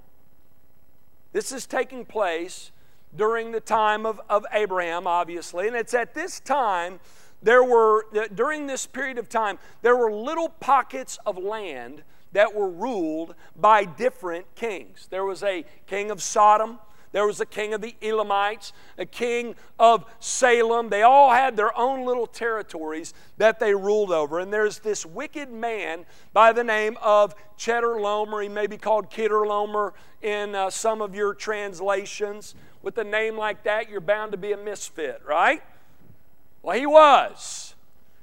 This 1.33 1.51
is 1.51 1.65
taking 1.65 2.05
place 2.05 2.71
during 3.15 3.51
the 3.51 3.59
time 3.59 4.05
of, 4.05 4.19
of 4.29 4.45
Abraham, 4.51 5.07
obviously, 5.07 5.67
and 5.67 5.75
it's 5.75 5.93
at 5.93 6.13
this 6.13 6.39
time 6.39 6.99
there 7.41 7.63
were, 7.63 8.05
during 8.33 8.65
this 8.65 8.87
period 8.87 9.17
of 9.17 9.29
time, 9.29 9.59
there 9.81 9.95
were 9.95 10.11
little 10.11 10.49
pockets 10.49 11.19
of 11.25 11.37
land 11.37 12.03
that 12.31 12.53
were 12.53 12.69
ruled 12.69 13.35
by 13.55 13.85
different 13.85 14.45
kings. 14.55 15.07
There 15.09 15.23
was 15.23 15.43
a 15.43 15.63
king 15.85 16.11
of 16.11 16.21
Sodom, 16.21 16.79
there 17.15 17.25
was 17.25 17.39
a 17.39 17.45
king 17.45 17.73
of 17.73 17.79
the 17.79 17.95
Elamites, 18.01 18.73
a 18.97 19.05
king 19.05 19.55
of 19.79 20.03
Salem. 20.19 20.89
They 20.89 21.01
all 21.01 21.31
had 21.31 21.55
their 21.55 21.73
own 21.77 22.05
little 22.05 22.27
territories 22.27 23.13
that 23.37 23.57
they 23.57 23.73
ruled 23.73 24.11
over. 24.11 24.37
And 24.39 24.51
there's 24.51 24.79
this 24.79 25.05
wicked 25.05 25.49
man 25.49 26.05
by 26.33 26.51
the 26.51 26.65
name 26.65 26.97
of 27.01 27.33
Chedorlaomer. 27.57 28.43
He 28.43 28.49
may 28.49 28.67
be 28.67 28.75
called 28.77 29.09
Kedorlaomer 29.09 29.93
in 30.21 30.55
uh, 30.55 30.69
some 30.69 31.01
of 31.01 31.15
your 31.15 31.33
translations. 31.33 32.53
With 32.85 32.99
a 32.99 33.03
name 33.03 33.35
like 33.35 33.63
that, 33.63 33.89
you're 33.89 33.99
bound 33.99 34.31
to 34.33 34.37
be 34.37 34.51
a 34.51 34.57
misfit, 34.57 35.19
right? 35.27 35.63
Well, 36.61 36.77
he 36.77 36.85
was. 36.85 37.73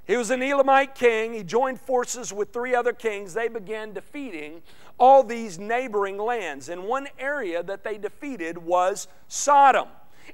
He 0.07 0.16
was 0.16 0.31
an 0.31 0.40
Elamite 0.40 0.94
king. 0.94 1.33
He 1.33 1.42
joined 1.42 1.81
forces 1.81 2.33
with 2.33 2.53
three 2.53 2.72
other 2.72 2.92
kings. 2.92 3.35
They 3.35 3.48
began 3.48 3.92
defeating 3.92 4.62
all 4.98 5.25
these 5.25 5.59
neighboring 5.59 6.16
lands. 6.16 6.68
And 6.68 6.85
one 6.85 7.09
area 7.18 7.64
that 7.64 7.83
they 7.83 7.98
defeated 7.98 8.57
was 8.57 9.09
Sodom. 9.27 9.88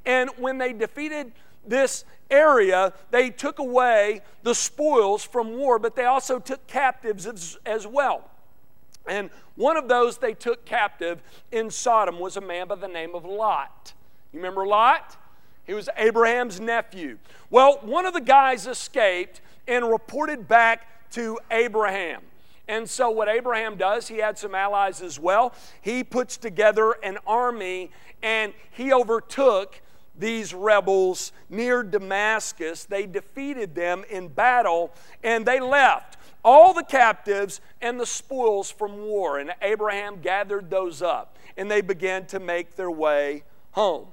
And 0.05 0.29
when 0.37 0.59
they 0.59 0.75
defeated 0.75 1.33
this 1.67 2.05
area, 2.31 2.93
they 3.11 3.31
took 3.31 3.59
away 3.59 4.21
the 4.43 4.55
spoils 4.55 5.25
from 5.25 5.57
war, 5.57 5.79
but 5.79 5.97
they 5.97 6.05
also 6.05 6.39
took 6.39 6.67
captives 6.67 7.27
as, 7.27 7.57
as 7.65 7.87
well. 7.87 8.31
And 9.07 9.31
one 9.55 9.79
of 9.79 9.89
those 9.89 10.19
they 10.19 10.35
took 10.35 10.67
captive 10.67 11.23
in 11.51 11.71
Sodom 11.71 12.21
was 12.21 12.37
a 12.37 12.43
man 12.43 12.69
by 12.69 12.75
the 12.75 12.89
name 12.89 13.15
of 13.15 13.25
Lot. 13.25 13.95
You 14.33 14.39
remember 14.39 14.67
Lot? 14.67 15.17
He 15.67 15.75
was 15.75 15.89
Abraham's 15.97 16.61
nephew. 16.61 17.19
Well, 17.51 17.79
one 17.83 18.07
of 18.07 18.15
the 18.15 18.21
guys 18.21 18.67
escaped 18.67 19.41
and 19.67 19.89
reported 19.89 20.49
back 20.49 21.11
to 21.13 21.39
Abraham. 21.51 22.23
And 22.67 22.89
so, 22.89 23.11
what 23.11 23.29
Abraham 23.29 23.77
does, 23.77 24.09
he 24.09 24.19
had 24.19 24.39
some 24.39 24.55
allies 24.55 25.01
as 25.01 25.19
well. 25.19 25.55
He 25.81 26.05
puts 26.05 26.37
together 26.37 26.93
an 27.03 27.19
army 27.27 27.91
and 28.23 28.53
he 28.71 28.93
overtook 28.93 29.81
these 30.19 30.53
rebels 30.53 31.33
near 31.49 31.83
Damascus. 31.83 32.85
They 32.85 33.07
defeated 33.07 33.75
them 33.75 34.05
in 34.11 34.29
battle 34.29 34.93
and 35.23 35.47
they 35.47 35.61
left 35.61 36.17
all 36.45 36.75
the 36.75 36.83
captives 36.83 37.61
and 37.81 37.99
the 37.99 38.07
spoils 38.07 38.71
from 38.71 39.03
war. 39.03 39.39
And 39.39 39.55
Abraham 39.63 40.21
gathered 40.21 40.69
those 40.71 41.01
up 41.01 41.39
and 41.57 41.71
they 41.71 41.81
began 41.81 42.27
to 42.27 42.41
make 42.41 42.77
their 42.77 42.91
way 42.91 43.45
home 43.73 44.09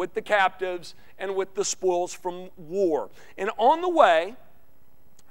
with 0.00 0.14
the 0.14 0.22
captives 0.22 0.94
and 1.18 1.36
with 1.36 1.54
the 1.54 1.62
spoils 1.62 2.14
from 2.14 2.48
war. 2.56 3.10
And 3.36 3.50
on 3.58 3.82
the 3.82 3.88
way, 3.90 4.34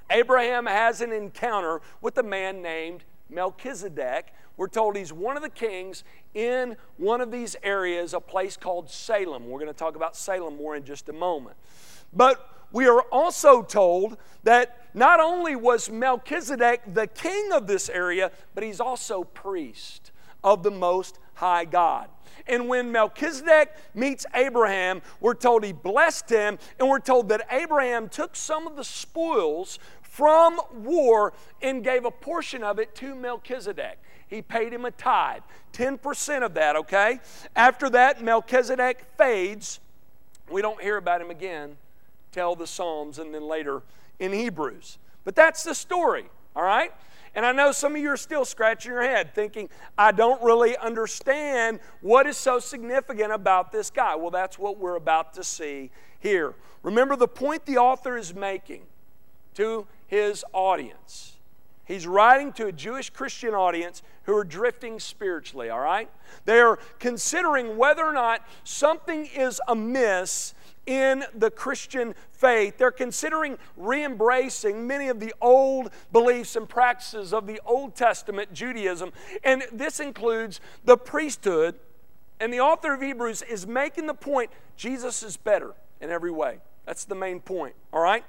Abraham 0.08 0.66
has 0.66 1.00
an 1.00 1.10
encounter 1.10 1.80
with 2.00 2.16
a 2.18 2.22
man 2.22 2.62
named 2.62 3.02
Melchizedek. 3.28 4.32
We're 4.56 4.68
told 4.68 4.96
he's 4.96 5.12
one 5.12 5.36
of 5.36 5.42
the 5.42 5.50
kings 5.50 6.04
in 6.34 6.76
one 6.98 7.20
of 7.20 7.32
these 7.32 7.56
areas, 7.64 8.14
a 8.14 8.20
place 8.20 8.56
called 8.56 8.88
Salem. 8.88 9.48
We're 9.48 9.58
going 9.58 9.72
to 9.72 9.76
talk 9.76 9.96
about 9.96 10.14
Salem 10.14 10.56
more 10.56 10.76
in 10.76 10.84
just 10.84 11.08
a 11.08 11.12
moment. 11.12 11.56
But 12.12 12.48
we 12.70 12.86
are 12.86 13.02
also 13.10 13.62
told 13.62 14.18
that 14.44 14.86
not 14.94 15.18
only 15.18 15.56
was 15.56 15.90
Melchizedek 15.90 16.94
the 16.94 17.08
king 17.08 17.50
of 17.52 17.66
this 17.66 17.88
area, 17.88 18.30
but 18.54 18.62
he's 18.62 18.78
also 18.78 19.24
priest 19.24 20.12
of 20.44 20.62
the 20.62 20.70
Most 20.70 21.18
High 21.40 21.64
God. 21.64 22.10
And 22.46 22.68
when 22.68 22.92
Melchizedek 22.92 23.74
meets 23.94 24.26
Abraham, 24.34 25.00
we're 25.20 25.32
told 25.32 25.64
he 25.64 25.72
blessed 25.72 26.28
him, 26.28 26.58
and 26.78 26.86
we're 26.86 27.00
told 27.00 27.30
that 27.30 27.46
Abraham 27.50 28.10
took 28.10 28.36
some 28.36 28.66
of 28.66 28.76
the 28.76 28.84
spoils 28.84 29.78
from 30.02 30.60
war 30.74 31.32
and 31.62 31.82
gave 31.82 32.04
a 32.04 32.10
portion 32.10 32.62
of 32.62 32.78
it 32.78 32.94
to 32.96 33.14
Melchizedek. 33.14 33.98
He 34.28 34.42
paid 34.42 34.74
him 34.74 34.84
a 34.84 34.90
tithe, 34.90 35.40
10% 35.72 36.44
of 36.44 36.52
that, 36.54 36.76
okay? 36.76 37.20
After 37.56 37.88
that, 37.88 38.22
Melchizedek 38.22 39.06
fades. 39.16 39.80
We 40.50 40.60
don't 40.60 40.82
hear 40.82 40.98
about 40.98 41.22
him 41.22 41.30
again 41.30 41.78
till 42.32 42.54
the 42.54 42.66
Psalms 42.66 43.18
and 43.18 43.34
then 43.34 43.48
later 43.48 43.80
in 44.18 44.34
Hebrews. 44.34 44.98
But 45.24 45.34
that's 45.34 45.64
the 45.64 45.74
story, 45.74 46.26
all 46.54 46.64
right? 46.64 46.92
And 47.34 47.46
I 47.46 47.52
know 47.52 47.70
some 47.72 47.94
of 47.94 48.00
you 48.00 48.10
are 48.10 48.16
still 48.16 48.44
scratching 48.44 48.92
your 48.92 49.02
head 49.02 49.34
thinking, 49.34 49.68
I 49.96 50.12
don't 50.12 50.42
really 50.42 50.76
understand 50.76 51.80
what 52.00 52.26
is 52.26 52.36
so 52.36 52.58
significant 52.58 53.32
about 53.32 53.70
this 53.70 53.90
guy. 53.90 54.16
Well, 54.16 54.30
that's 54.30 54.58
what 54.58 54.78
we're 54.78 54.96
about 54.96 55.34
to 55.34 55.44
see 55.44 55.90
here. 56.18 56.54
Remember 56.82 57.14
the 57.16 57.28
point 57.28 57.66
the 57.66 57.78
author 57.78 58.16
is 58.16 58.34
making 58.34 58.82
to 59.54 59.86
his 60.06 60.44
audience. 60.52 61.36
He's 61.84 62.06
writing 62.06 62.52
to 62.52 62.66
a 62.66 62.72
Jewish 62.72 63.10
Christian 63.10 63.54
audience 63.54 64.02
who 64.22 64.36
are 64.36 64.44
drifting 64.44 65.00
spiritually, 65.00 65.70
all 65.70 65.80
right? 65.80 66.08
They 66.44 66.60
are 66.60 66.78
considering 67.00 67.76
whether 67.76 68.04
or 68.04 68.12
not 68.12 68.46
something 68.62 69.26
is 69.26 69.60
amiss 69.66 70.54
in 70.90 71.22
the 71.32 71.52
Christian 71.52 72.16
faith. 72.32 72.76
They're 72.76 72.90
considering 72.90 73.58
re 73.76 74.04
embracing 74.04 74.88
many 74.88 75.06
of 75.06 75.20
the 75.20 75.32
old 75.40 75.90
beliefs 76.10 76.56
and 76.56 76.68
practices 76.68 77.32
of 77.32 77.46
the 77.46 77.60
Old 77.64 77.94
Testament 77.94 78.52
Judaism. 78.52 79.12
And 79.44 79.62
this 79.70 80.00
includes 80.00 80.60
the 80.84 80.96
priesthood. 80.96 81.76
And 82.40 82.52
the 82.52 82.58
author 82.58 82.92
of 82.92 83.02
Hebrews 83.02 83.42
is 83.42 83.68
making 83.68 84.08
the 84.08 84.14
point 84.14 84.50
Jesus 84.76 85.22
is 85.22 85.36
better 85.36 85.74
in 86.00 86.10
every 86.10 86.32
way. 86.32 86.58
That's 86.86 87.04
the 87.04 87.14
main 87.14 87.38
point, 87.38 87.76
all 87.92 88.02
right? 88.02 88.24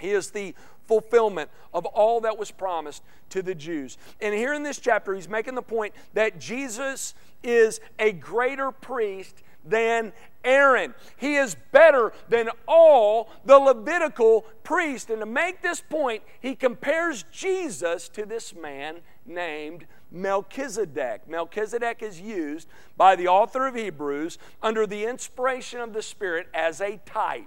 He 0.00 0.10
is 0.10 0.30
the 0.30 0.56
fulfillment 0.88 1.48
of 1.72 1.86
all 1.86 2.22
that 2.22 2.38
was 2.38 2.50
promised 2.50 3.04
to 3.30 3.40
the 3.40 3.54
Jews. 3.54 3.98
And 4.20 4.34
here 4.34 4.52
in 4.52 4.64
this 4.64 4.80
chapter, 4.80 5.14
he's 5.14 5.28
making 5.28 5.54
the 5.54 5.62
point 5.62 5.94
that 6.14 6.40
Jesus 6.40 7.14
is 7.44 7.80
a 8.00 8.10
greater 8.10 8.72
priest 8.72 9.44
than 9.68 10.12
Aaron. 10.44 10.94
He 11.16 11.36
is 11.36 11.56
better 11.72 12.12
than 12.28 12.50
all 12.66 13.30
the 13.44 13.58
Levitical 13.58 14.42
priests. 14.62 15.10
And 15.10 15.20
to 15.20 15.26
make 15.26 15.62
this 15.62 15.80
point, 15.80 16.22
he 16.40 16.54
compares 16.54 17.24
Jesus 17.30 18.08
to 18.10 18.24
this 18.24 18.54
man 18.54 18.98
named 19.26 19.86
Melchizedek. 20.10 21.28
Melchizedek 21.28 22.02
is 22.02 22.20
used 22.20 22.68
by 22.96 23.14
the 23.14 23.28
author 23.28 23.66
of 23.66 23.74
Hebrews 23.74 24.38
under 24.62 24.86
the 24.86 25.04
inspiration 25.04 25.80
of 25.80 25.92
the 25.92 26.02
Spirit 26.02 26.48
as 26.54 26.80
a 26.80 26.98
type. 27.04 27.46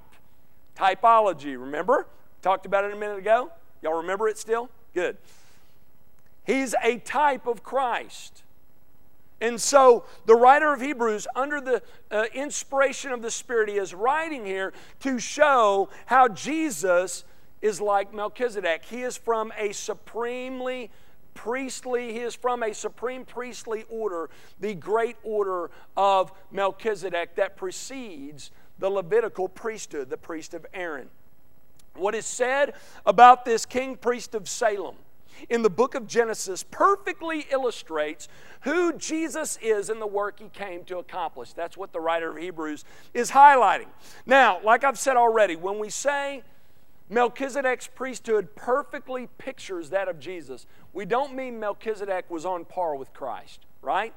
Typology, 0.77 1.59
remember? 1.59 2.07
Talked 2.41 2.65
about 2.65 2.85
it 2.85 2.93
a 2.93 2.95
minute 2.95 3.19
ago. 3.19 3.51
Y'all 3.81 3.97
remember 3.97 4.27
it 4.27 4.37
still? 4.37 4.69
Good. 4.93 5.17
He's 6.45 6.75
a 6.83 6.97
type 6.97 7.47
of 7.47 7.63
Christ. 7.63 8.43
And 9.41 9.59
so 9.59 10.05
the 10.27 10.35
writer 10.35 10.71
of 10.71 10.81
Hebrews, 10.81 11.27
under 11.35 11.59
the 11.59 11.81
uh, 12.11 12.25
inspiration 12.33 13.11
of 13.11 13.23
the 13.23 13.31
Spirit, 13.31 13.69
he 13.69 13.77
is 13.77 13.93
writing 13.93 14.45
here 14.45 14.71
to 14.99 15.17
show 15.19 15.89
how 16.05 16.27
Jesus 16.27 17.25
is 17.61 17.81
like 17.81 18.13
Melchizedek. 18.13 18.85
He 18.85 19.01
is 19.01 19.17
from 19.17 19.51
a 19.57 19.73
supremely 19.73 20.91
priestly, 21.33 22.13
he 22.13 22.19
is 22.19 22.35
from 22.35 22.61
a 22.61 22.73
supreme 22.73 23.25
priestly 23.25 23.85
order, 23.89 24.29
the 24.59 24.75
great 24.75 25.15
order 25.23 25.71
of 25.97 26.31
Melchizedek 26.51 27.35
that 27.35 27.57
precedes 27.57 28.51
the 28.77 28.89
Levitical 28.89 29.47
priesthood, 29.47 30.09
the 30.09 30.17
priest 30.17 30.53
of 30.53 30.65
Aaron. 30.73 31.09
What 31.95 32.13
is 32.15 32.25
said 32.25 32.73
about 33.05 33.43
this 33.45 33.65
king 33.65 33.95
priest 33.95 34.35
of 34.35 34.47
Salem 34.47 34.95
in 35.49 35.61
the 35.61 35.69
book 35.69 35.95
of 35.95 36.07
Genesis 36.07 36.63
perfectly 36.63 37.45
illustrates 37.51 38.27
who 38.61 38.93
Jesus 38.93 39.57
is 39.61 39.89
and 39.89 40.01
the 40.01 40.07
work 40.07 40.39
he 40.39 40.49
came 40.49 40.83
to 40.85 40.97
accomplish. 40.97 41.53
That's 41.53 41.77
what 41.77 41.93
the 41.93 41.99
writer 41.99 42.31
of 42.31 42.37
Hebrews 42.37 42.85
is 43.13 43.31
highlighting. 43.31 43.87
Now, 44.25 44.59
like 44.63 44.83
I've 44.83 44.99
said 44.99 45.17
already, 45.17 45.55
when 45.55 45.79
we 45.79 45.89
say 45.89 46.43
Melchizedek's 47.09 47.87
priesthood 47.87 48.55
perfectly 48.55 49.27
pictures 49.37 49.89
that 49.89 50.07
of 50.07 50.19
Jesus, 50.19 50.65
we 50.93 51.05
don't 51.05 51.35
mean 51.35 51.59
Melchizedek 51.59 52.29
was 52.29 52.45
on 52.45 52.65
par 52.65 52.95
with 52.95 53.13
Christ, 53.13 53.65
right? 53.81 54.13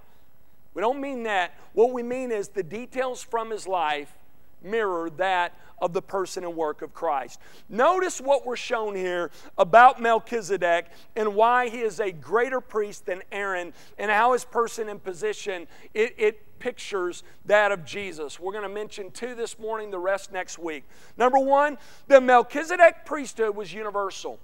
We 0.75 0.83
don't 0.83 1.01
mean 1.01 1.23
that. 1.25 1.55
What 1.73 1.93
we 1.93 2.03
mean 2.03 2.31
is 2.31 2.49
the 2.49 2.63
details 2.63 3.23
from 3.23 3.51
his 3.51 3.67
life 3.67 4.17
mirror 4.65 5.11
that 5.11 5.59
of 5.81 5.93
the 5.93 6.03
person 6.03 6.45
and 6.45 6.57
work 6.57 6.83
of 6.83 6.95
Christ. 6.95 7.41
Notice 7.69 8.21
what 8.21 8.47
we're 8.47 8.57
shown 8.57 8.95
here 8.95 9.31
about 9.59 10.01
Melchizedek 10.01 10.87
and 11.15 11.35
why 11.35 11.69
he 11.69 11.81
is 11.81 12.01
a 12.01 12.11
greater 12.11 12.61
priest 12.61 13.07
than 13.07 13.23
Aaron 13.31 13.73
and 13.99 14.11
how 14.11 14.33
his 14.33 14.45
person 14.45 14.89
and 14.89 15.03
position 15.03 15.67
it, 15.93 16.15
it 16.17 16.59
pictures 16.59 17.23
that 17.45 17.73
of 17.73 17.85
Jesus. 17.85 18.41
We're 18.41 18.53
going 18.53 18.63
to 18.63 18.69
mention 18.69 19.11
two 19.11 19.35
this 19.35 19.59
morning, 19.59 19.91
the 19.91 19.99
rest 19.99 20.33
next 20.33 20.59
week. 20.59 20.85
Number 21.19 21.39
one, 21.39 21.77
the 22.07 22.21
Melchizedek 22.21 23.05
priesthood 23.05 23.55
was 23.55 23.73
universal. 23.73 24.39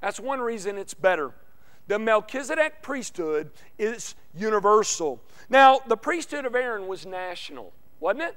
That's 0.00 0.20
one 0.20 0.40
reason 0.40 0.78
it's 0.78 0.94
better. 0.94 1.32
The 1.86 1.98
Melchizedek 1.98 2.80
priesthood 2.80 3.50
is 3.78 4.14
universal. 4.34 5.20
Now, 5.48 5.80
the 5.86 5.96
priesthood 5.96 6.44
of 6.44 6.54
Aaron 6.54 6.88
was 6.88 7.04
national, 7.06 7.72
wasn't 8.00 8.22
it? 8.22 8.36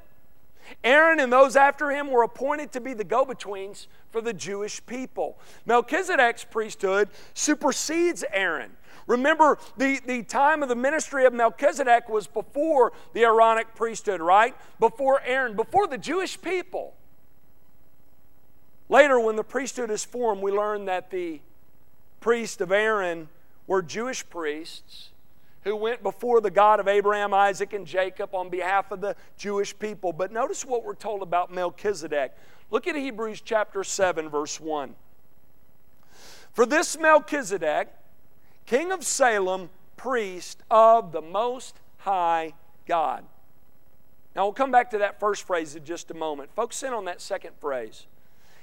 Aaron 0.84 1.20
and 1.20 1.32
those 1.32 1.56
after 1.56 1.92
him 1.92 2.12
were 2.12 2.24
appointed 2.24 2.72
to 2.74 2.82
be 2.82 2.94
the 2.94 3.04
go 3.04 3.26
betweens 3.26 3.88
for 4.12 4.22
the 4.22 4.34
Jewish 4.34 4.86
people. 4.86 5.38
Melchizedek's 5.66 6.44
priesthood 6.44 7.10
supersedes 7.34 8.24
Aaron. 8.32 8.76
Remember, 9.08 9.58
the, 9.78 10.02
the 10.06 10.24
time 10.24 10.62
of 10.62 10.70
the 10.70 10.76
ministry 10.76 11.26
of 11.26 11.34
Melchizedek 11.34 12.10
was 12.10 12.28
before 12.28 12.92
the 13.14 13.24
Aaronic 13.24 13.74
priesthood, 13.74 14.20
right? 14.20 14.54
Before 14.80 15.22
Aaron, 15.22 15.56
before 15.56 15.88
the 15.88 15.98
Jewish 15.98 16.42
people. 16.42 16.94
Later, 18.90 19.20
when 19.20 19.38
the 19.38 19.44
priesthood 19.44 19.92
is 19.92 20.04
formed, 20.04 20.42
we 20.42 20.52
learn 20.52 20.86
that 20.86 21.10
the 21.10 21.40
priests 22.20 22.60
of 22.60 22.72
Aaron 22.72 23.30
were 23.66 23.82
Jewish 23.82 24.30
priests 24.30 25.10
who 25.68 25.76
went 25.76 26.02
before 26.02 26.40
the 26.40 26.50
God 26.50 26.80
of 26.80 26.88
Abraham, 26.88 27.34
Isaac, 27.34 27.74
and 27.74 27.86
Jacob 27.86 28.34
on 28.34 28.50
behalf 28.50 28.90
of 28.90 29.02
the 29.02 29.18
Jewish 29.38 29.78
people. 29.78 30.14
But 30.14 30.32
notice 30.32 30.64
what 30.64 30.86
we're 30.86 30.96
told 30.96 31.22
about 31.22 31.54
Melchizedek. 31.54 32.32
Look 32.72 32.88
at 32.88 32.96
Hebrews 32.96 33.42
chapter 33.42 33.84
7, 33.84 34.30
verse 34.30 34.62
1. 34.62 34.96
For 36.54 36.66
this 36.66 36.98
Melchizedek, 36.98 37.90
king 38.66 38.94
of 38.94 39.04
Salem, 39.04 39.70
priest 39.98 40.64
of 40.72 41.12
the 41.12 41.22
Most 41.22 41.76
High 41.98 42.54
God. 42.88 43.26
Now 44.38 44.46
we'll 44.46 44.54
come 44.54 44.72
back 44.72 44.92
to 44.92 45.00
that 45.00 45.20
first 45.20 45.44
phrase 45.44 45.76
in 45.76 45.84
just 45.84 46.10
a 46.12 46.14
moment. 46.14 46.50
Focus 46.56 46.82
in 46.82 46.94
on 46.94 47.04
that 47.06 47.20
second 47.20 47.56
phrase. 47.60 48.08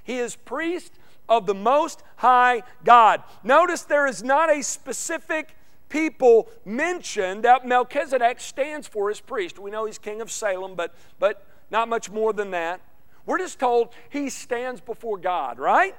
He 0.02 0.16
is 0.16 0.36
priest 0.36 0.94
of 1.28 1.44
the 1.44 1.54
Most 1.54 2.02
High 2.16 2.62
God. 2.82 3.22
Notice 3.42 3.82
there 3.82 4.06
is 4.06 4.22
not 4.22 4.50
a 4.50 4.62
specific 4.62 5.54
people 5.94 6.48
mentioned 6.64 7.44
that 7.44 7.64
Melchizedek 7.64 8.40
stands 8.40 8.88
for 8.88 9.10
as 9.10 9.20
priest. 9.20 9.60
We 9.60 9.70
know 9.70 9.86
he's 9.86 9.96
king 9.96 10.20
of 10.20 10.28
Salem, 10.28 10.74
but, 10.74 10.92
but 11.20 11.46
not 11.70 11.88
much 11.88 12.10
more 12.10 12.32
than 12.32 12.50
that. 12.50 12.80
We're 13.26 13.38
just 13.38 13.60
told 13.60 13.90
he 14.10 14.28
stands 14.28 14.80
before 14.80 15.18
God, 15.18 15.60
right? 15.60 15.94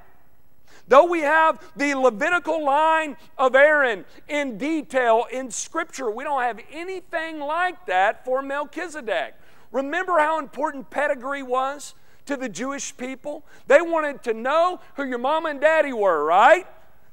Though 0.86 1.06
we 1.06 1.20
have 1.20 1.64
the 1.76 1.94
Levitical 1.94 2.62
line 2.62 3.16
of 3.38 3.54
Aaron 3.54 4.04
in 4.28 4.58
detail 4.58 5.24
in 5.32 5.50
Scripture, 5.50 6.10
we 6.10 6.24
don't 6.24 6.42
have 6.42 6.60
anything 6.70 7.38
like 7.38 7.86
that 7.86 8.22
for 8.22 8.42
Melchizedek. 8.42 9.32
Remember 9.72 10.18
how 10.18 10.38
important 10.38 10.90
pedigree 10.90 11.42
was 11.42 11.94
to 12.26 12.36
the 12.36 12.50
Jewish 12.50 12.94
people? 12.94 13.46
They 13.66 13.80
wanted 13.80 14.22
to 14.24 14.34
know 14.34 14.80
who 14.96 15.04
your 15.04 15.18
mom 15.18 15.46
and 15.46 15.58
daddy 15.58 15.94
were, 15.94 16.22
right? 16.22 16.66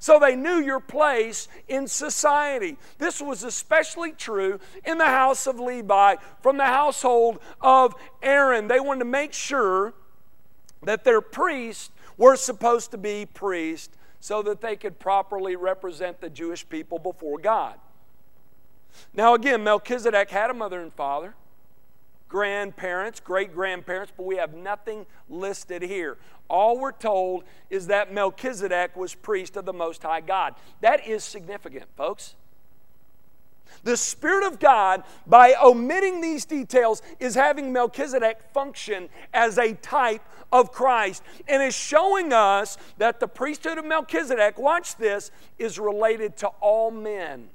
So 0.03 0.19
they 0.19 0.35
knew 0.35 0.59
your 0.59 0.81
place 0.81 1.47
in 1.69 1.87
society. 1.87 2.75
This 2.97 3.21
was 3.21 3.41
especially 3.41 4.11
true 4.11 4.59
in 4.83 4.97
the 4.97 5.05
house 5.05 5.47
of 5.47 5.61
Levi, 5.61 6.17
from 6.41 6.57
the 6.57 6.65
household 6.65 7.39
of 7.61 7.95
Aaron. 8.21 8.67
They 8.67 8.81
wanted 8.81 8.99
to 8.99 9.05
make 9.05 9.31
sure 9.31 9.93
that 10.81 11.05
their 11.05 11.21
priests 11.21 11.89
were 12.17 12.35
supposed 12.35 12.91
to 12.91 12.97
be 12.97 13.25
priests 13.25 13.95
so 14.19 14.41
that 14.41 14.59
they 14.59 14.75
could 14.75 14.99
properly 14.99 15.55
represent 15.55 16.19
the 16.19 16.29
Jewish 16.29 16.67
people 16.67 16.99
before 16.99 17.39
God. 17.39 17.75
Now, 19.13 19.35
again, 19.35 19.63
Melchizedek 19.63 20.29
had 20.31 20.49
a 20.49 20.53
mother 20.53 20.81
and 20.81 20.91
father 20.93 21.33
grandparents, 22.33 23.19
great 23.19 23.53
grandparents, 23.53 24.11
but 24.17 24.25
we 24.25 24.37
have 24.37 24.55
nothing 24.55 25.05
listed 25.29 25.83
here. 25.83 26.17
All 26.49 26.79
we're 26.79 26.91
told 26.91 27.43
is 27.69 27.85
that 27.87 28.11
Melchizedek 28.11 28.95
was 28.95 29.13
priest 29.13 29.55
of 29.55 29.65
the 29.65 29.71
Most 29.71 30.01
High 30.01 30.21
God. 30.21 30.55
That 30.81 31.07
is 31.07 31.23
significant, 31.23 31.85
folks. 31.95 32.33
The 33.83 33.95
Spirit 33.95 34.47
of 34.47 34.59
God, 34.59 35.03
by 35.27 35.53
omitting 35.63 36.21
these 36.21 36.43
details, 36.43 37.03
is 37.19 37.35
having 37.35 37.71
Melchizedek 37.71 38.41
function 38.51 39.09
as 39.31 39.59
a 39.59 39.73
type 39.73 40.23
of 40.51 40.71
Christ 40.71 41.21
and 41.47 41.61
is 41.61 41.75
showing 41.75 42.33
us 42.33 42.79
that 42.97 43.19
the 43.19 43.27
priesthood 43.27 43.77
of 43.77 43.85
Melchizedek, 43.85 44.57
watch 44.57 44.95
this, 44.95 45.29
is 45.59 45.77
related 45.77 46.35
to 46.37 46.47
all 46.61 46.89
men 46.89 47.49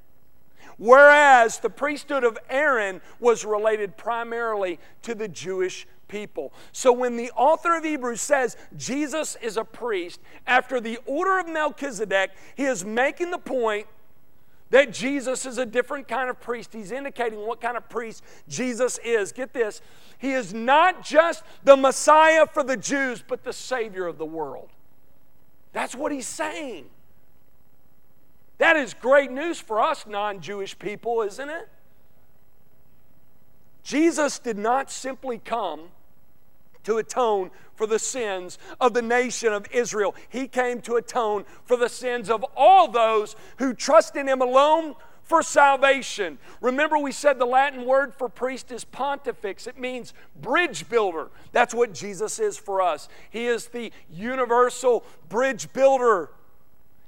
whereas 0.79 1.59
the 1.59 1.71
priesthood 1.71 2.25
of 2.25 2.39
Aaron 2.49 3.01
was 3.21 3.45
related 3.45 3.97
primarily 3.97 4.79
to 5.03 5.15
the 5.15 5.29
Jewish 5.29 5.87
people. 6.09 6.53
So 6.73 6.91
when 6.93 7.17
the 7.17 7.31
author 7.33 7.77
of 7.77 7.85
Hebrews 7.85 8.21
says 8.21 8.57
Jesus 8.77 9.37
is 9.43 9.57
a 9.57 9.65
priest, 9.65 10.21
after 10.47 10.81
the 10.81 10.99
order 11.07 11.39
of 11.39 11.49
Melchizedek, 11.49 12.31
he 12.57 12.65
is 12.65 12.85
making 12.85 13.31
the 13.31 13.39
point 13.39 13.87
that 14.71 14.93
Jesus 14.93 15.47
is 15.47 15.59
a 15.59 15.67
different 15.67 16.09
kind 16.09 16.29
of 16.29 16.41
priest. 16.41 16.73
He's 16.73 16.93
indicating 16.93 17.47
what 17.47 17.61
kind 17.61 17.77
of 17.77 17.89
priest 17.89 18.23
Jesus 18.49 18.99
is. 19.05 19.33
Get 19.33 19.53
this, 19.53 19.81
he 20.19 20.33
is 20.33 20.53
not 20.53 21.03
just 21.03 21.43
the 21.65 21.77
Messiah 21.77 22.47
for 22.47 22.63
the 22.63 22.77
Jews, 22.77 23.23
but 23.27 23.45
the 23.45 23.53
Savior 23.53 24.07
of 24.07 24.19
the 24.19 24.27
world. 24.27 24.69
That's 25.73 25.95
what 25.95 26.13
he's 26.13 26.27
saying. 26.27 26.87
That 28.59 28.77
is 28.77 28.93
great 28.93 29.31
news 29.31 29.61
for 29.61 29.81
us 29.81 30.07
non 30.07 30.41
Jewish 30.41 30.79
people, 30.79 31.23
isn't 31.23 31.49
it? 31.49 31.69
Jesus 33.83 34.39
did 34.39 34.59
not 34.59 34.91
simply 34.91 35.39
come 35.39 35.89
to 36.85 36.99
atone 36.99 37.51
for 37.75 37.87
the 37.87 37.99
sins 37.99 38.59
of 38.81 38.93
the 38.93 39.03
nation 39.03 39.53
of 39.53 39.67
Israel. 39.73 40.15
He 40.29 40.49
came 40.49 40.81
to 40.83 40.97
atone 40.97 41.45
for 41.65 41.77
the 41.77 41.89
sins 41.89 42.29
of 42.29 42.45
all 42.57 42.89
those 42.89 43.37
who 43.59 43.73
trust 43.73 44.17
in 44.17 44.29
Him 44.29 44.43
alone 44.43 44.95
for 45.23 45.43
salvation. 45.43 46.39
Remember, 46.61 46.99
we 46.99 47.13
said 47.13 47.39
the 47.39 47.47
Latin 47.47 47.85
word 47.85 48.15
for 48.15 48.29
priest 48.29 48.73
is 48.73 48.85
pontifex, 48.85 49.67
it 49.67 49.79
means 49.79 50.15
bridge 50.41 50.89
builder. 50.89 51.29
That's 51.53 51.75
what 51.75 51.93
Jesus 51.93 52.39
is 52.39 52.57
for 52.57 52.81
us. 52.81 53.09
He 53.31 53.47
is 53.47 53.67
the 53.67 53.93
universal 54.11 55.05
bridge 55.29 55.73
builder. 55.73 56.31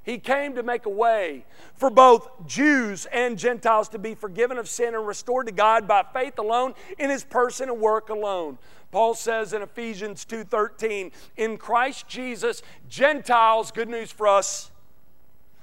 He 0.02 0.18
came 0.18 0.54
to 0.54 0.62
make 0.62 0.86
a 0.86 0.90
way 0.90 1.44
for 1.74 1.90
both 1.90 2.46
Jews 2.46 3.06
and 3.12 3.38
Gentiles 3.38 3.88
to 3.90 3.98
be 3.98 4.14
forgiven 4.14 4.56
of 4.56 4.68
sin 4.68 4.94
and 4.94 5.06
restored 5.06 5.46
to 5.46 5.52
God 5.52 5.86
by 5.86 6.02
faith 6.02 6.38
alone 6.38 6.74
in 6.98 7.10
his 7.10 7.22
person 7.22 7.68
and 7.68 7.80
work 7.80 8.08
alone. 8.08 8.58
Paul 8.90 9.14
says 9.14 9.52
in 9.52 9.62
Ephesians 9.62 10.24
2:13, 10.24 11.12
in 11.36 11.58
Christ 11.58 12.08
Jesus, 12.08 12.62
Gentiles, 12.88 13.70
good 13.70 13.88
news 13.88 14.10
for 14.10 14.26
us, 14.26 14.70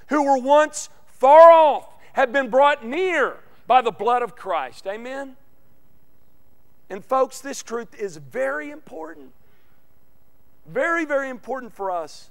who 0.09 0.23
were 0.23 0.37
once 0.37 0.89
far 1.05 1.51
off 1.51 1.89
have 2.13 2.31
been 2.31 2.49
brought 2.49 2.85
near 2.85 3.37
by 3.65 3.81
the 3.81 3.91
blood 3.91 4.21
of 4.21 4.35
Christ. 4.35 4.85
Amen. 4.87 5.35
And 6.89 7.03
folks, 7.03 7.41
this 7.41 7.63
truth 7.63 7.93
is 7.95 8.17
very 8.17 8.69
important. 8.69 9.33
Very, 10.65 11.05
very 11.05 11.29
important 11.29 11.73
for 11.73 11.91
us 11.91 12.29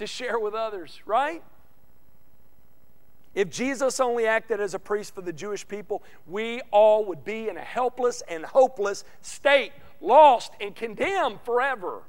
to 0.00 0.06
share 0.06 0.38
with 0.38 0.54
others, 0.54 1.00
right? 1.04 1.42
If 3.34 3.50
Jesus 3.50 4.00
only 4.00 4.26
acted 4.26 4.58
as 4.58 4.72
a 4.72 4.78
priest 4.78 5.14
for 5.14 5.20
the 5.20 5.32
Jewish 5.32 5.68
people, 5.68 6.02
we 6.26 6.62
all 6.70 7.04
would 7.04 7.22
be 7.22 7.48
in 7.48 7.58
a 7.58 7.62
helpless 7.62 8.22
and 8.26 8.44
hopeless 8.44 9.04
state, 9.20 9.72
lost 10.00 10.52
and 10.58 10.74
condemned 10.74 11.40
forever. 11.42 12.00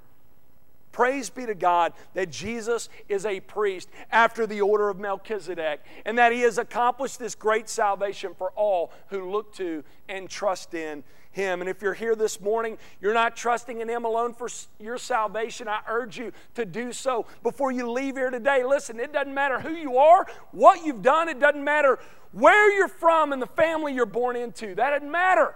Praise 0.92 1.30
be 1.30 1.46
to 1.46 1.56
God 1.56 1.94
that 2.14 2.30
Jesus 2.30 2.90
is 3.08 3.26
a 3.26 3.40
priest 3.40 3.90
after 4.12 4.46
the 4.46 4.62
order 4.62 4.90
of 4.90 5.00
Melchizedek 5.00 5.82
and 6.06 6.18
that 6.18 6.32
he 6.32 6.42
has 6.42 6.58
accomplished 6.58 7.20
this 7.20 7.36
great 7.36 7.70
salvation 7.70 8.34
for 8.38 8.52
all 8.52 8.92
who 9.08 9.32
look 9.32 9.54
to 9.56 9.84
and 10.10 10.30
trust 10.30 10.74
in 10.74 11.04
him. 11.32 11.62
And 11.62 11.70
if 11.70 11.82
you're 11.82 11.94
here 11.94 12.16
this 12.16 12.42
morning, 12.42 12.78
you're 13.00 13.14
not 13.14 13.36
trusting 13.36 13.80
in 13.80 13.88
Him 13.88 14.04
alone 14.06 14.34
for 14.34 14.50
your 14.80 14.98
salvation, 14.98 15.68
I 15.68 15.80
urge 15.88 16.18
you 16.18 16.32
to 16.56 16.66
do 16.66 16.92
so 16.92 17.26
before 17.42 17.72
you 17.72 17.90
leave 17.90 18.18
here 18.18 18.30
today. 18.30 18.64
Listen, 18.64 19.00
it 19.00 19.14
doesn't 19.14 19.34
matter 19.34 19.60
who 19.60 19.72
you 19.72 19.98
are, 19.98 20.28
what 20.52 20.86
you've 20.86 21.02
done, 21.02 21.30
it 21.30 21.40
doesn't 21.40 21.64
matter 21.64 22.00
where 22.34 22.72
you're 22.76 22.88
from 22.88 23.34
and 23.34 23.42
the 23.42 23.48
family 23.48 23.94
you're 23.94 24.06
born 24.06 24.36
into. 24.36 24.76
That 24.76 24.92
doesn't 24.92 25.12
matter. 25.12 25.56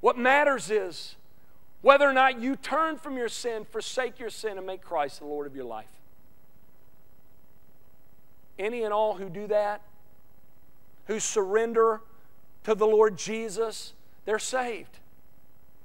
What 0.00 0.18
matters 0.18 0.70
is 0.70 1.16
whether 1.82 2.08
or 2.08 2.12
not 2.12 2.40
you 2.40 2.56
turn 2.56 2.96
from 2.96 3.16
your 3.16 3.28
sin, 3.28 3.64
forsake 3.64 4.18
your 4.18 4.30
sin, 4.30 4.56
and 4.56 4.66
make 4.66 4.82
Christ 4.82 5.18
the 5.18 5.26
Lord 5.26 5.46
of 5.46 5.54
your 5.54 5.64
life. 5.64 5.86
Any 8.58 8.84
and 8.84 8.92
all 8.92 9.14
who 9.14 9.28
do 9.28 9.48
that, 9.48 9.82
who 11.06 11.18
surrender 11.18 12.00
to 12.64 12.74
the 12.74 12.86
Lord 12.86 13.18
Jesus, 13.18 13.94
they're 14.24 14.38
saved. 14.38 15.00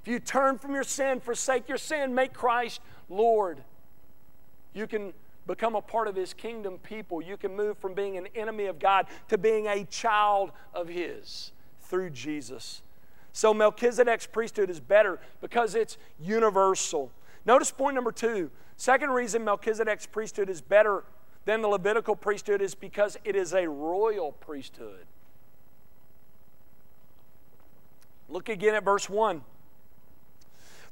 If 0.02 0.08
you 0.08 0.20
turn 0.20 0.58
from 0.58 0.74
your 0.74 0.84
sin, 0.84 1.20
forsake 1.20 1.68
your 1.68 1.78
sin, 1.78 2.14
make 2.14 2.32
Christ 2.32 2.80
Lord, 3.08 3.62
you 4.72 4.86
can 4.86 5.12
become 5.48 5.74
a 5.74 5.80
part 5.80 6.06
of 6.06 6.14
His 6.14 6.32
kingdom 6.32 6.78
people. 6.78 7.20
You 7.20 7.36
can 7.36 7.56
move 7.56 7.76
from 7.78 7.94
being 7.94 8.16
an 8.16 8.28
enemy 8.36 8.66
of 8.66 8.78
God 8.78 9.06
to 9.28 9.36
being 9.36 9.66
a 9.66 9.84
child 9.84 10.52
of 10.72 10.86
His 10.86 11.50
through 11.80 12.10
Jesus. 12.10 12.82
So 13.38 13.54
Melchizedek's 13.54 14.26
priesthood 14.26 14.68
is 14.68 14.80
better 14.80 15.20
because 15.40 15.76
it's 15.76 15.96
universal. 16.18 17.12
Notice 17.46 17.70
point 17.70 17.94
number 17.94 18.10
two. 18.10 18.50
Second 18.76 19.10
reason 19.10 19.44
Melchizedek's 19.44 20.06
priesthood 20.06 20.50
is 20.50 20.60
better 20.60 21.04
than 21.44 21.62
the 21.62 21.68
Levitical 21.68 22.16
priesthood 22.16 22.60
is 22.60 22.74
because 22.74 23.16
it 23.22 23.36
is 23.36 23.54
a 23.54 23.68
royal 23.68 24.32
priesthood. 24.32 25.06
Look 28.28 28.48
again 28.48 28.74
at 28.74 28.84
verse 28.84 29.08
1. 29.08 29.42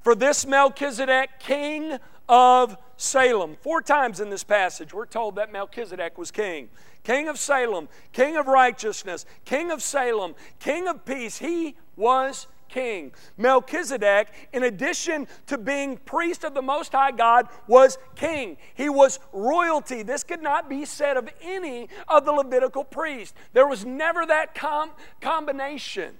For 0.03 0.15
this 0.15 0.47
Melchizedek, 0.47 1.41
king 1.41 1.99
of 2.29 2.77
Salem. 2.97 3.57
Four 3.61 3.83
times 3.83 4.21
in 4.21 4.31
this 4.31 4.45
passage, 4.45 4.93
we're 4.93 5.07
told 5.07 5.37
that 5.37 5.53
Melchizedek 5.53 6.19
was 6.19 6.31
king. 6.31 6.69
King 7.05 7.29
of 7.29 7.39
Salem, 7.39 7.89
king 8.13 8.37
of 8.37 8.49
righteousness, 8.49 9.27
king 9.45 9.71
of 9.71 9.81
Salem, 9.81 10.35
king 10.59 10.89
of 10.89 11.05
peace. 11.05 11.39
He 11.39 11.77
was 11.95 12.49
king. 12.69 13.13
Melchizedek, 13.37 14.29
in 14.53 14.65
addition 14.65 15.29
to 15.47 15.57
being 15.57 15.99
priest 15.99 16.45
of 16.45 16.55
the 16.55 16.63
Most 16.63 16.93
High 16.93 17.13
God, 17.13 17.49
was 17.67 17.99
king. 18.17 18.57
He 18.75 18.89
was 18.89 19.21
royalty. 19.33 20.03
This 20.03 20.25
could 20.25 20.43
not 20.43 20.69
be 20.69 20.85
said 20.85 21.17
of 21.17 21.29
any 21.41 21.89
of 22.09 22.25
the 22.25 22.33
Levitical 22.33 22.85
priests. 22.85 23.35
There 23.53 23.69
was 23.69 23.85
never 23.85 24.27
that 24.27 24.55
com- 24.55 24.91
combination. 25.21 26.17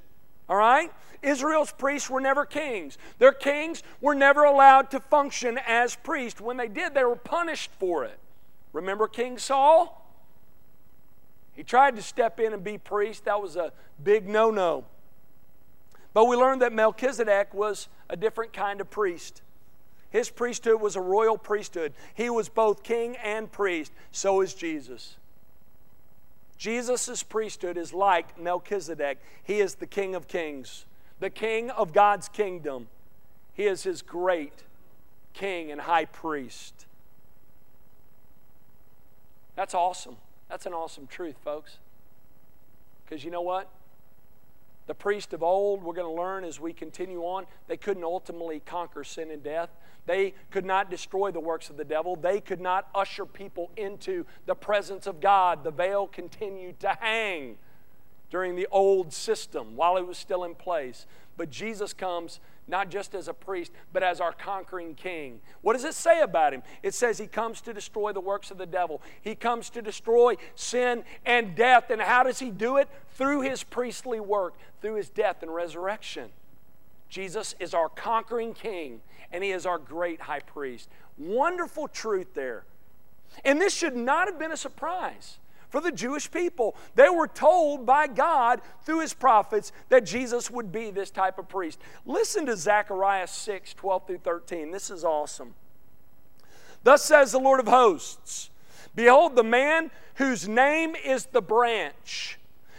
All 0.49 0.57
right? 0.57 0.93
Israel's 1.23 1.73
priests 1.73 2.09
were 2.09 2.21
never 2.21 2.45
kings. 2.45 2.99
Their 3.19 3.33
kings 3.33 3.83
were 4.01 4.15
never 4.15 4.45
allowed 4.45 4.91
to 4.93 5.01
function 5.01 5.59
as 5.67 5.97
priests. 5.97 6.41
When 6.41 6.57
they 6.57 6.69
did, 6.69 6.95
they 6.95 7.05
were 7.05 7.17
punished 7.17 7.71
for 7.79 8.05
it. 8.05 8.19
Remember 8.73 9.09
King 9.09 9.39
Saul? 9.39 10.03
He 11.55 11.63
tried 11.63 11.97
to 11.97 12.03
step 12.03 12.39
in 12.39 12.53
and 12.53 12.63
be 12.63 12.79
priest. 12.79 13.25
That 13.25 13.41
was 13.41 13.57
a 13.57 13.73
big 14.03 14.29
no 14.29 14.51
no. 14.51 14.85
But 16.13 16.27
we 16.27 16.37
learned 16.37 16.63
that 16.63 16.73
Melchizedek 16.73 17.53
was 17.55 17.89
a 18.09 18.17
different 18.17 18.53
kind 18.53 18.81
of 18.81 18.91
priest. 18.91 19.43
His 20.11 20.31
priesthood 20.31 20.81
was 20.81 20.97
a 20.97 21.01
royal 21.01 21.37
priesthood. 21.37 21.93
He 22.15 22.31
was 22.31 22.49
both 22.49 22.83
king 22.83 23.17
and 23.17 23.51
priest. 23.51 23.93
So 24.13 24.41
is 24.43 24.55
Jesus. 24.55 25.17
Jesus' 26.59 27.23
priesthood 27.23 27.77
is 27.77 27.93
like 27.93 28.39
Melchizedek. 28.39 29.19
He 29.45 29.61
is 29.61 29.77
the 29.77 29.87
King 29.87 30.15
of 30.15 30.29
Kings, 30.29 30.87
the 31.21 31.31
King 31.31 31.71
of 31.71 31.93
God's 31.93 32.29
kingdom. 32.29 32.89
He 33.55 33.65
is 33.65 33.83
his 33.83 34.03
great 34.03 34.65
King 35.35 35.71
and 35.71 35.81
High 35.83 36.07
Priest. 36.07 36.87
That's 39.55 39.75
awesome. 39.75 40.17
That's 40.49 40.67
an 40.67 40.75
awesome 40.75 41.07
truth, 41.07 41.37
folks. 41.43 41.79
Because 43.05 43.25
you 43.25 43.31
know 43.31 43.43
what? 43.43 43.69
The 44.87 44.95
priest 44.95 45.33
of 45.33 45.43
old, 45.43 45.83
we're 45.83 45.95
going 45.95 46.15
to 46.15 46.23
learn 46.23 46.45
as 46.45 46.61
we 46.61 46.73
continue 46.73 47.23
on, 47.23 47.47
they 47.67 47.77
couldn't 47.77 48.05
ultimately 48.05 48.61
conquer 48.61 49.03
sin 49.03 49.31
and 49.31 49.43
death. 49.43 49.71
They 50.07 50.35
could 50.51 50.65
not 50.65 50.91
destroy 50.91 51.33
the 51.33 51.41
works 51.41 51.69
of 51.69 51.77
the 51.77 51.85
devil. 51.85 52.15
They 52.15 52.41
could 52.41 52.61
not 52.61 52.89
usher 52.95 53.27
people 53.27 53.71
into 53.77 54.25
the 54.47 54.55
presence 54.55 55.09
of 55.09 55.21
God. 55.21 55.65
The 55.65 55.73
veil 55.73 56.07
continued 56.07 56.79
to 56.81 56.97
hang 57.01 57.57
during 58.31 58.55
the 58.55 58.69
old 58.71 59.13
system 59.13 59.75
while 59.75 59.97
it 59.97 60.07
was 60.07 60.19
still 60.19 60.45
in 60.45 60.55
place. 60.55 61.07
But 61.37 61.51
Jesus 61.51 61.93
comes 61.93 62.39
not 62.69 62.91
just 62.91 63.15
as 63.15 63.29
a 63.29 63.35
priest, 63.35 63.73
but 63.93 64.03
as 64.03 64.21
our 64.21 64.33
conquering 64.33 64.95
king. 64.95 65.41
What 65.63 65.75
does 65.75 65.85
it 65.85 65.95
say 65.95 66.21
about 66.21 66.53
him? 66.53 66.63
It 66.83 66.95
says 66.95 67.19
he 67.19 67.27
comes 67.27 67.61
to 67.63 67.73
destroy 67.73 68.13
the 68.13 68.21
works 68.21 68.51
of 68.51 68.59
the 68.59 68.67
devil, 68.67 69.01
he 69.23 69.35
comes 69.35 69.71
to 69.71 69.83
destroy 69.83 70.37
sin 70.55 71.05
and 71.25 71.55
death. 71.55 71.91
And 71.91 72.01
how 72.01 72.23
does 72.23 72.39
he 72.39 72.51
do 72.51 72.77
it? 72.77 72.89
Through 73.13 73.43
his 73.43 73.63
priestly 73.63 74.21
work, 74.21 74.55
through 74.81 74.95
his 74.95 75.09
death 75.09 75.43
and 75.43 75.55
resurrection. 75.55 76.31
Jesus 77.09 77.55
is 77.61 77.73
our 77.73 77.89
conquering 77.89 78.53
king, 78.53 79.01
and 79.33 79.45
he 79.45 79.51
is 79.51 79.65
our 79.65 79.79
great 79.79 80.23
high 80.23 80.41
priest. 80.41 80.89
Wonderful 81.19 81.89
truth 81.89 82.35
there. 82.35 82.65
And 83.45 83.61
this 83.61 83.73
should 83.73 83.97
not 83.97 84.29
have 84.29 84.39
been 84.39 84.53
a 84.53 84.57
surprise 84.57 85.39
for 85.69 85.81
the 85.81 85.93
Jewish 85.93 86.31
people. 86.31 86.77
They 86.95 87.09
were 87.09 87.29
told 87.29 87.87
by 87.87 88.07
God 88.07 88.61
through 88.83 89.01
his 89.01 89.15
prophets 89.15 89.73
that 89.89 90.05
Jesus 90.05 90.51
would 90.51 90.73
be 90.73 90.91
this 90.91 91.11
type 91.11 91.39
of 91.39 91.49
priest. 91.49 91.81
Listen 92.05 92.47
to 92.47 92.57
Zechariah 92.57 93.27
6 93.27 93.75
12 93.75 94.07
through 94.07 94.19
13. 94.19 94.71
This 94.71 94.91
is 94.91 95.05
awesome. 95.05 95.55
Thus 96.83 97.05
says 97.05 97.33
the 97.33 97.39
Lord 97.39 97.61
of 97.61 97.69
hosts 97.69 98.51
Behold, 98.95 99.37
the 99.37 99.45
man 99.45 99.91
whose 100.15 100.49
name 100.49 100.97
is 100.97 101.27
the 101.27 101.43
branch 101.43 102.39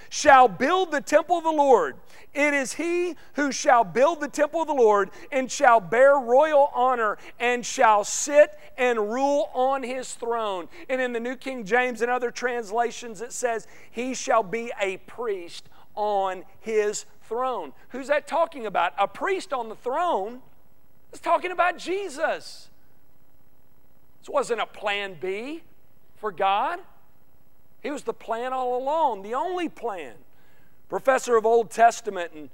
shall 0.10 0.48
build 0.48 0.92
the 0.92 1.02
temple 1.02 1.38
of 1.38 1.44
the 1.44 1.52
Lord 1.52 1.96
it 2.38 2.54
is 2.54 2.74
he 2.74 3.16
who 3.34 3.52
shall 3.52 3.84
build 3.84 4.22
the 4.22 4.28
temple 4.28 4.62
of 4.62 4.68
the 4.68 4.74
Lord 4.74 5.10
and 5.32 5.52
shall 5.52 5.80
bear 5.80 6.20
royal 6.20 6.70
honor 6.76 7.18
and 7.40 7.66
shall 7.66 8.04
sit 8.04 8.58
and 8.78 9.12
rule 9.12 9.50
on 9.56 9.82
his 9.82 10.14
throne. 10.14 10.70
And 10.88 11.02
in 11.02 11.14
the 11.14 11.20
New 11.20 11.36
King 11.36 11.66
James 11.66 12.04
and 12.04 12.12
other 12.12 12.30
translations, 12.30 13.22
it 13.22 13.34
says, 13.34 13.66
He 13.90 14.14
shall 14.14 14.44
be 14.44 14.72
a 14.80 14.98
priest 14.98 15.68
on 15.96 16.44
his 16.60 17.06
throne. 17.24 17.74
Who's 17.90 18.08
that 18.08 18.28
talking 18.28 18.68
about? 18.68 18.94
A 19.00 19.08
priest 19.08 19.52
on 19.52 19.68
the 19.68 19.76
throne? 19.76 20.42
It's 21.12 21.20
talking 21.20 21.50
about 21.50 21.80
Jesus. 21.80 22.70
This 24.20 24.30
wasn't 24.30 24.62
a 24.62 24.68
plan 24.68 25.18
B 25.20 25.64
for 26.18 26.32
God. 26.32 26.82
He 27.82 27.90
was 27.90 28.04
the 28.04 28.14
plan 28.14 28.54
all 28.54 28.78
along, 28.78 29.24
the 29.24 29.34
only 29.34 29.70
plan 29.70 30.14
professor 30.90 31.38
of 31.38 31.46
Old 31.46 31.70
Testament 31.70 32.32
and 32.34 32.50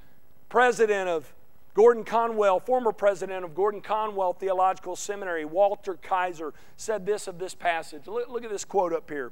president 0.50 1.10
of 1.10 1.34
Gordon 1.74 2.04
Conwell, 2.04 2.60
former 2.60 2.92
president 2.92 3.44
of 3.44 3.56
Gordon 3.56 3.82
Conwell 3.82 4.34
Theological 4.34 4.96
Seminary, 4.96 5.46
Walter 5.46 5.96
Kaiser, 5.96 6.54
said 6.78 7.06
this 7.06 7.28
of 7.28 7.40
this 7.40 7.56
passage. 7.56 8.06
Look, 8.06 8.30
look, 8.30 8.44
at 8.44 8.52
this 8.52 8.66
quote 8.66 8.94
up 8.94 9.10
here. 9.10 9.32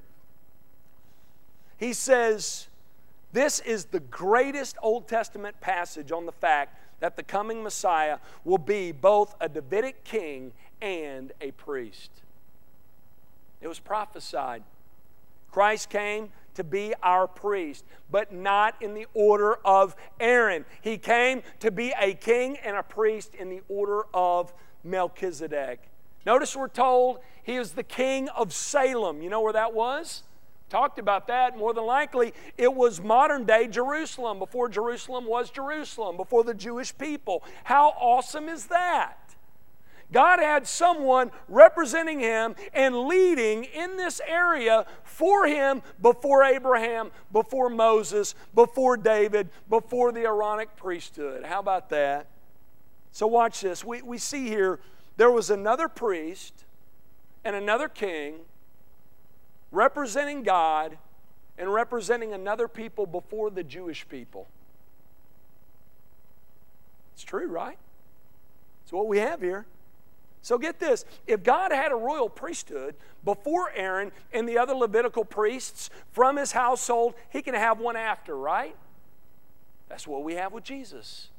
He 1.77 1.93
says, 1.93 2.67
This 3.31 3.59
is 3.59 3.85
the 3.85 3.99
greatest 3.99 4.77
Old 4.81 5.07
Testament 5.07 5.61
passage 5.61 6.11
on 6.11 6.25
the 6.25 6.31
fact 6.31 6.77
that 6.99 7.15
the 7.15 7.23
coming 7.23 7.61
Messiah 7.63 8.17
will 8.43 8.57
be 8.57 8.91
both 8.91 9.35
a 9.39 9.49
Davidic 9.49 10.03
king 10.03 10.51
and 10.81 11.31
a 11.41 11.51
priest. 11.51 12.09
It 13.61 13.67
was 13.67 13.79
prophesied. 13.79 14.63
Christ 15.51 15.89
came 15.89 16.29
to 16.55 16.63
be 16.63 16.93
our 17.01 17.27
priest, 17.27 17.85
but 18.09 18.33
not 18.33 18.75
in 18.81 18.93
the 18.93 19.07
order 19.13 19.55
of 19.65 19.95
Aaron. 20.19 20.65
He 20.81 20.97
came 20.97 21.43
to 21.59 21.71
be 21.71 21.93
a 21.99 22.13
king 22.13 22.57
and 22.57 22.75
a 22.75 22.83
priest 22.83 23.35
in 23.35 23.49
the 23.49 23.61
order 23.67 24.03
of 24.13 24.53
Melchizedek. 24.83 25.79
Notice 26.25 26.55
we're 26.55 26.67
told 26.67 27.19
he 27.43 27.55
is 27.55 27.71
the 27.71 27.83
king 27.83 28.29
of 28.29 28.53
Salem. 28.53 29.21
You 29.21 29.29
know 29.29 29.41
where 29.41 29.53
that 29.53 29.73
was? 29.73 30.23
Talked 30.69 30.99
about 30.99 31.27
that. 31.27 31.57
More 31.57 31.73
than 31.73 31.85
likely, 31.85 32.33
it 32.57 32.73
was 32.73 33.01
modern 33.01 33.43
day 33.43 33.67
Jerusalem, 33.67 34.39
before 34.39 34.69
Jerusalem 34.69 35.25
was 35.25 35.49
Jerusalem, 35.49 36.15
before 36.15 36.45
the 36.45 36.53
Jewish 36.53 36.97
people. 36.97 37.43
How 37.65 37.89
awesome 37.99 38.47
is 38.47 38.67
that? 38.67 39.17
God 40.11 40.39
had 40.39 40.67
someone 40.67 41.31
representing 41.47 42.19
him 42.19 42.55
and 42.73 43.07
leading 43.07 43.63
in 43.63 43.97
this 43.97 44.19
area 44.27 44.85
for 45.03 45.47
him 45.47 45.81
before 46.01 46.43
Abraham, 46.43 47.11
before 47.31 47.69
Moses, 47.69 48.35
before 48.53 48.97
David, 48.97 49.49
before 49.69 50.11
the 50.11 50.21
Aaronic 50.21 50.75
priesthood. 50.75 51.45
How 51.45 51.59
about 51.59 51.89
that? 51.89 52.27
So, 53.13 53.27
watch 53.27 53.61
this. 53.61 53.83
We, 53.83 54.01
we 54.01 54.17
see 54.17 54.47
here 54.47 54.79
there 55.17 55.31
was 55.31 55.49
another 55.49 55.87
priest 55.87 56.65
and 57.43 57.55
another 57.55 57.87
king 57.87 58.39
representing 59.71 60.43
God 60.43 60.97
and 61.57 61.73
representing 61.73 62.33
another 62.33 62.67
people 62.67 63.05
before 63.05 63.49
the 63.49 63.63
Jewish 63.63 64.07
people. 64.07 64.47
It's 67.13 67.23
true, 67.23 67.47
right? 67.47 67.77
It's 68.83 68.91
what 68.91 69.07
we 69.07 69.19
have 69.19 69.41
here. 69.41 69.65
So 70.41 70.57
get 70.57 70.79
this 70.79 71.05
if 71.27 71.43
God 71.43 71.71
had 71.71 71.91
a 71.91 71.95
royal 71.95 72.29
priesthood 72.29 72.95
before 73.23 73.71
Aaron 73.75 74.11
and 74.33 74.47
the 74.47 74.57
other 74.57 74.73
Levitical 74.73 75.23
priests 75.23 75.89
from 76.11 76.37
his 76.37 76.51
household, 76.51 77.13
he 77.29 77.41
can 77.41 77.53
have 77.53 77.79
one 77.79 77.95
after, 77.95 78.35
right? 78.35 78.75
That's 79.89 80.07
what 80.07 80.23
we 80.23 80.35
have 80.35 80.53
with 80.53 80.63
Jesus. 80.63 81.29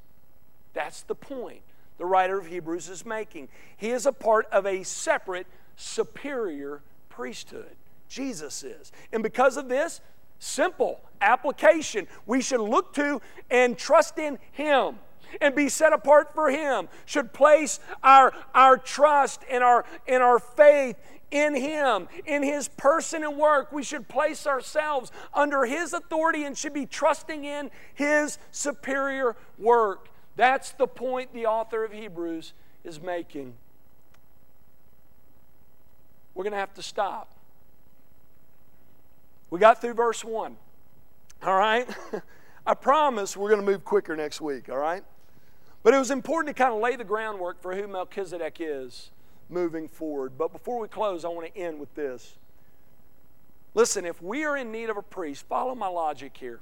That's 0.75 1.03
the 1.03 1.15
point 1.15 1.63
the 1.99 2.07
writer 2.07 2.39
of 2.39 2.47
Hebrews 2.47 2.89
is 2.89 3.05
making. 3.05 3.49
He 3.77 3.91
is 3.91 4.07
a 4.07 4.13
part 4.13 4.47
of 4.51 4.67
a 4.67 4.83
separate, 4.83 5.47
superior 5.77 6.83
priesthood. 7.09 7.77
Jesus 8.09 8.65
is. 8.65 8.93
And 9.13 9.23
because 9.23 9.57
of 9.57 9.69
this, 9.69 10.01
simple 10.39 11.01
application 11.21 12.09
we 12.27 12.41
should 12.41 12.61
look 12.61 12.93
to 12.95 13.23
and 13.49 13.79
trust 13.79 14.19
in 14.19 14.39
Him 14.51 14.99
and 15.41 15.55
be 15.55 15.68
set 15.68 15.93
apart 15.93 16.35
for 16.35 16.51
Him, 16.51 16.89
should 17.07 17.33
place 17.33 17.80
our, 18.03 18.33
our 18.55 18.76
trust 18.76 19.43
and 19.51 19.62
our, 19.62 19.85
and 20.07 20.22
our 20.22 20.39
faith 20.39 20.97
in 21.30 21.55
Him, 21.55 22.09
in 22.26 22.43
His 22.43 22.68
person 22.68 23.24
and 23.24 23.37
work. 23.37 23.72
We 23.72 23.83
should 23.83 24.09
place 24.09 24.47
ourselves 24.47 25.11
under 25.35 25.64
His 25.64 25.93
authority 25.93 26.45
and 26.45 26.57
should 26.57 26.74
be 26.74 26.87
trusting 26.87 27.45
in 27.45 27.70
His 27.95 28.39
superior 28.51 29.37
work. 29.59 30.09
That's 30.37 30.72
the 30.72 30.87
point 30.87 31.33
the 31.35 31.47
author 31.47 31.85
of 31.85 31.93
Hebrews 31.93 32.53
is 32.85 33.01
making. 33.01 33.55
We're 36.35 36.45
going 36.45 36.53
to 36.53 36.59
have 36.59 36.74
to 36.74 36.83
stop. 36.83 37.35
We 39.51 39.59
got 39.59 39.80
through 39.80 39.95
verse 39.95 40.24
1. 40.24 40.57
All 41.43 41.57
right? 41.57 41.87
I 42.66 42.74
promise 42.74 43.37
we're 43.37 43.51
going 43.51 43.61
to 43.61 43.66
move 43.66 43.85
quicker 43.85 44.16
next 44.16 44.41
week, 44.41 44.70
all 44.70 44.78
right? 44.78 45.05
But 45.83 45.95
it 45.95 45.99
was 45.99 46.11
important 46.11 46.57
to 46.57 46.62
kind 46.62 46.74
of 46.74 46.80
lay 46.80 46.97
the 46.97 47.05
groundwork 47.05 47.61
for 47.61 47.74
who 47.74 47.89
Melchizedek 47.89 48.59
is 48.61 49.11
moving 49.49 49.89
forward. 49.89 50.33
But 50.39 50.53
before 50.53 50.78
we 50.78 50.89
close, 50.89 51.24
I 51.24 51.28
want 51.28 51.53
to 51.53 51.61
end 51.61 51.80
with 51.80 51.95
this. 51.95 52.37
Listen, 53.74 54.05
if 54.05 54.22
we 54.22 54.45
are 54.45 54.57
in 54.57 54.70
need 54.70 54.91
of 54.91 54.97
a 54.97 55.03
priest, 55.03 55.47
follow 55.49 55.74
my 55.74 55.89
logic 55.89 56.37
here. 56.37 56.61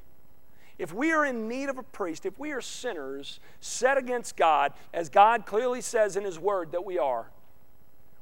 If 0.78 0.94
we 0.94 1.12
are 1.12 1.26
in 1.26 1.48
need 1.48 1.68
of 1.68 1.76
a 1.76 1.82
priest, 1.82 2.24
if 2.24 2.38
we 2.38 2.52
are 2.52 2.60
sinners 2.62 3.40
set 3.60 3.98
against 3.98 4.36
God, 4.36 4.72
as 4.94 5.10
God 5.10 5.44
clearly 5.44 5.82
says 5.82 6.16
in 6.16 6.24
His 6.24 6.38
Word 6.38 6.72
that 6.72 6.84
we 6.84 6.98
are, 6.98 7.26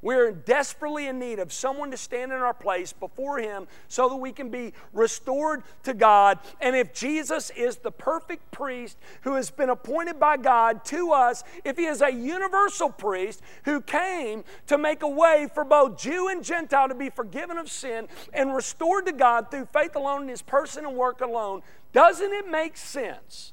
we're 0.01 0.31
desperately 0.31 1.09
in 1.09 1.19
need 1.19 1.39
of 1.39 1.53
someone 1.53 1.91
to 1.91 1.97
stand 1.97 2.33
in 2.33 2.39
our 2.39 2.55
place 2.55 2.93
before 2.93 3.39
Him 3.39 3.67
so 3.89 4.09
that 4.09 4.17
we 4.17 4.33
can 4.33 4.49
be 4.49 4.73
restored 4.93 5.63
to 5.83 5.95
God. 5.95 6.39
And 6.61 6.77
if 6.77 6.93
Jesus 6.93 7.51
is 7.51 7.77
the 7.77 7.91
perfect 7.91 8.51
priest 8.53 8.97
who 9.23 9.35
has 9.35 9.51
been 9.51 9.71
appointed 9.71 10.21
by 10.21 10.37
God 10.37 10.85
to 10.87 11.13
us, 11.13 11.43
if 11.65 11.77
He 11.77 11.87
is 11.87 12.01
a 12.01 12.13
universal 12.13 12.91
priest 12.91 13.43
who 13.65 13.81
came 13.81 14.45
to 14.69 14.79
make 14.79 15.03
a 15.03 15.09
way 15.09 15.49
for 15.53 15.65
both 15.65 15.99
Jew 15.99 16.29
and 16.29 16.45
Gentile 16.45 16.89
to 16.89 16.95
be 16.95 17.11
forgiven 17.11 17.59
of 17.59 17.69
sin 17.69 18.07
and 18.33 18.55
restored 18.55 19.07
to 19.07 19.13
God 19.13 19.51
through 19.51 19.67
faith 19.67 19.97
alone 19.97 20.23
in 20.23 20.29
His 20.29 20.43
person 20.43 20.87
and 20.87 20.95
work 20.95 21.21
alone, 21.21 21.63
doesn't 21.93 22.33
it 22.33 22.49
make 22.49 22.77
sense 22.77 23.53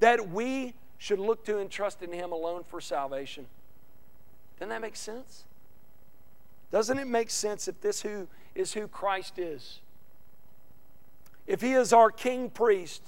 that 0.00 0.30
we 0.30 0.74
should 0.98 1.18
look 1.18 1.44
to 1.46 1.58
and 1.58 1.70
trust 1.70 2.02
in 2.02 2.12
Him 2.12 2.32
alone 2.32 2.62
for 2.68 2.80
salvation? 2.80 3.46
Doesn't 4.60 4.68
that 4.68 4.82
make 4.82 4.96
sense? 4.96 5.44
Doesn't 6.70 6.98
it 6.98 7.06
make 7.06 7.30
sense 7.30 7.66
if 7.66 7.80
this 7.80 8.02
who 8.02 8.28
is 8.54 8.74
who 8.74 8.86
Christ 8.86 9.38
is? 9.38 9.80
If 11.46 11.62
he 11.62 11.72
is 11.72 11.94
our 11.94 12.10
king 12.10 12.50
priest, 12.50 13.02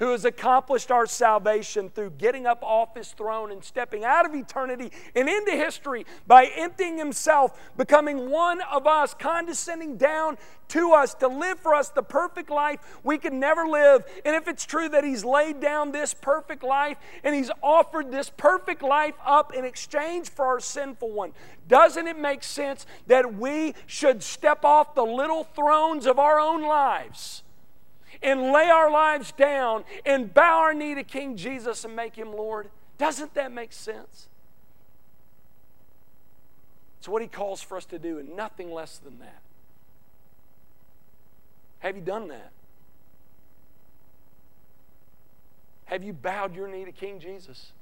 who 0.00 0.12
has 0.12 0.24
accomplished 0.24 0.90
our 0.90 1.06
salvation 1.06 1.90
through 1.90 2.10
getting 2.10 2.46
up 2.46 2.62
off 2.62 2.96
his 2.96 3.12
throne 3.12 3.52
and 3.52 3.62
stepping 3.62 4.02
out 4.02 4.24
of 4.24 4.34
eternity 4.34 4.90
and 5.14 5.28
into 5.28 5.52
history 5.52 6.06
by 6.26 6.46
emptying 6.56 6.96
himself, 6.96 7.60
becoming 7.76 8.30
one 8.30 8.62
of 8.62 8.86
us, 8.86 9.12
condescending 9.12 9.98
down 9.98 10.38
to 10.68 10.92
us 10.92 11.12
to 11.12 11.28
live 11.28 11.60
for 11.60 11.74
us 11.74 11.90
the 11.90 12.02
perfect 12.02 12.48
life 12.48 12.80
we 13.04 13.18
can 13.18 13.38
never 13.38 13.66
live. 13.66 14.02
And 14.24 14.34
if 14.34 14.48
it's 14.48 14.64
true 14.64 14.88
that 14.88 15.04
he's 15.04 15.22
laid 15.22 15.60
down 15.60 15.92
this 15.92 16.14
perfect 16.14 16.62
life 16.62 16.96
and 17.22 17.34
he's 17.34 17.50
offered 17.62 18.10
this 18.10 18.30
perfect 18.30 18.82
life 18.82 19.14
up 19.24 19.52
in 19.54 19.66
exchange 19.66 20.30
for 20.30 20.46
our 20.46 20.60
sinful 20.60 21.10
one, 21.10 21.32
doesn't 21.68 22.06
it 22.06 22.18
make 22.18 22.42
sense 22.42 22.86
that 23.06 23.34
we 23.34 23.74
should 23.86 24.22
step 24.22 24.64
off 24.64 24.94
the 24.94 25.04
little 25.04 25.44
thrones 25.44 26.06
of 26.06 26.18
our 26.18 26.40
own 26.40 26.62
lives? 26.62 27.42
And 28.22 28.52
lay 28.52 28.68
our 28.68 28.90
lives 28.90 29.32
down 29.32 29.84
and 30.04 30.32
bow 30.32 30.60
our 30.60 30.74
knee 30.74 30.94
to 30.94 31.04
King 31.04 31.36
Jesus 31.36 31.84
and 31.84 31.96
make 31.96 32.16
him 32.16 32.32
Lord? 32.32 32.70
Doesn't 32.98 33.34
that 33.34 33.52
make 33.52 33.72
sense? 33.72 34.28
It's 36.98 37.08
what 37.08 37.22
he 37.22 37.28
calls 37.28 37.62
for 37.62 37.78
us 37.78 37.86
to 37.86 37.98
do, 37.98 38.18
and 38.18 38.36
nothing 38.36 38.70
less 38.70 38.98
than 38.98 39.20
that. 39.20 39.40
Have 41.78 41.96
you 41.96 42.02
done 42.02 42.28
that? 42.28 42.52
Have 45.86 46.04
you 46.04 46.12
bowed 46.12 46.54
your 46.54 46.68
knee 46.68 46.84
to 46.84 46.92
King 46.92 47.18
Jesus? 47.18 47.72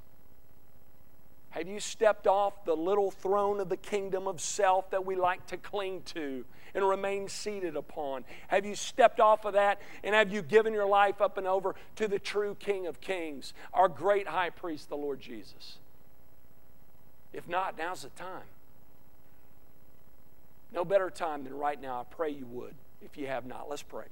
Have 1.51 1.67
you 1.67 1.81
stepped 1.81 2.27
off 2.27 2.65
the 2.65 2.77
little 2.77 3.11
throne 3.11 3.59
of 3.59 3.69
the 3.69 3.77
kingdom 3.77 4.29
of 4.29 4.41
self 4.41 4.91
that 4.91 5.05
we 5.05 5.17
like 5.17 5.47
to 5.49 5.57
cling 5.57 6.03
to 6.07 6.45
and 6.79 6.89
remain 6.89 7.29
seated 7.29 7.77
upon? 7.77 8.25
Have 8.49 8.65
you 8.65 8.75
stepped 8.75 9.21
off 9.21 9.45
of 9.45 9.53
that 9.53 9.81
and 10.03 10.15
have 10.15 10.33
you 10.33 10.41
given 10.41 10.73
your 10.73 10.87
life 10.87 11.21
up 11.21 11.37
and 11.37 11.47
over 11.47 11.75
to 11.97 12.09
the 12.09 12.19
true 12.19 12.57
King 12.59 12.87
of 12.87 13.01
Kings, 13.01 13.53
our 13.75 13.89
great 13.89 14.27
high 14.27 14.51
priest, 14.51 14.89
the 14.89 14.97
Lord 14.97 15.21
Jesus? 15.21 15.79
If 17.33 17.47
not, 17.47 17.77
now's 17.77 18.03
the 18.03 18.09
time. 18.11 18.47
No 20.73 20.85
better 20.85 21.11
time 21.11 21.45
than 21.45 21.55
right 21.55 21.81
now. 21.81 22.01
I 22.01 22.05
pray 22.05 22.31
you 22.31 22.47
would 22.47 22.75
if 23.03 23.17
you 23.17 23.27
have 23.27 23.47
not. 23.47 23.69
Let's 23.69 23.83
pray. 23.83 24.07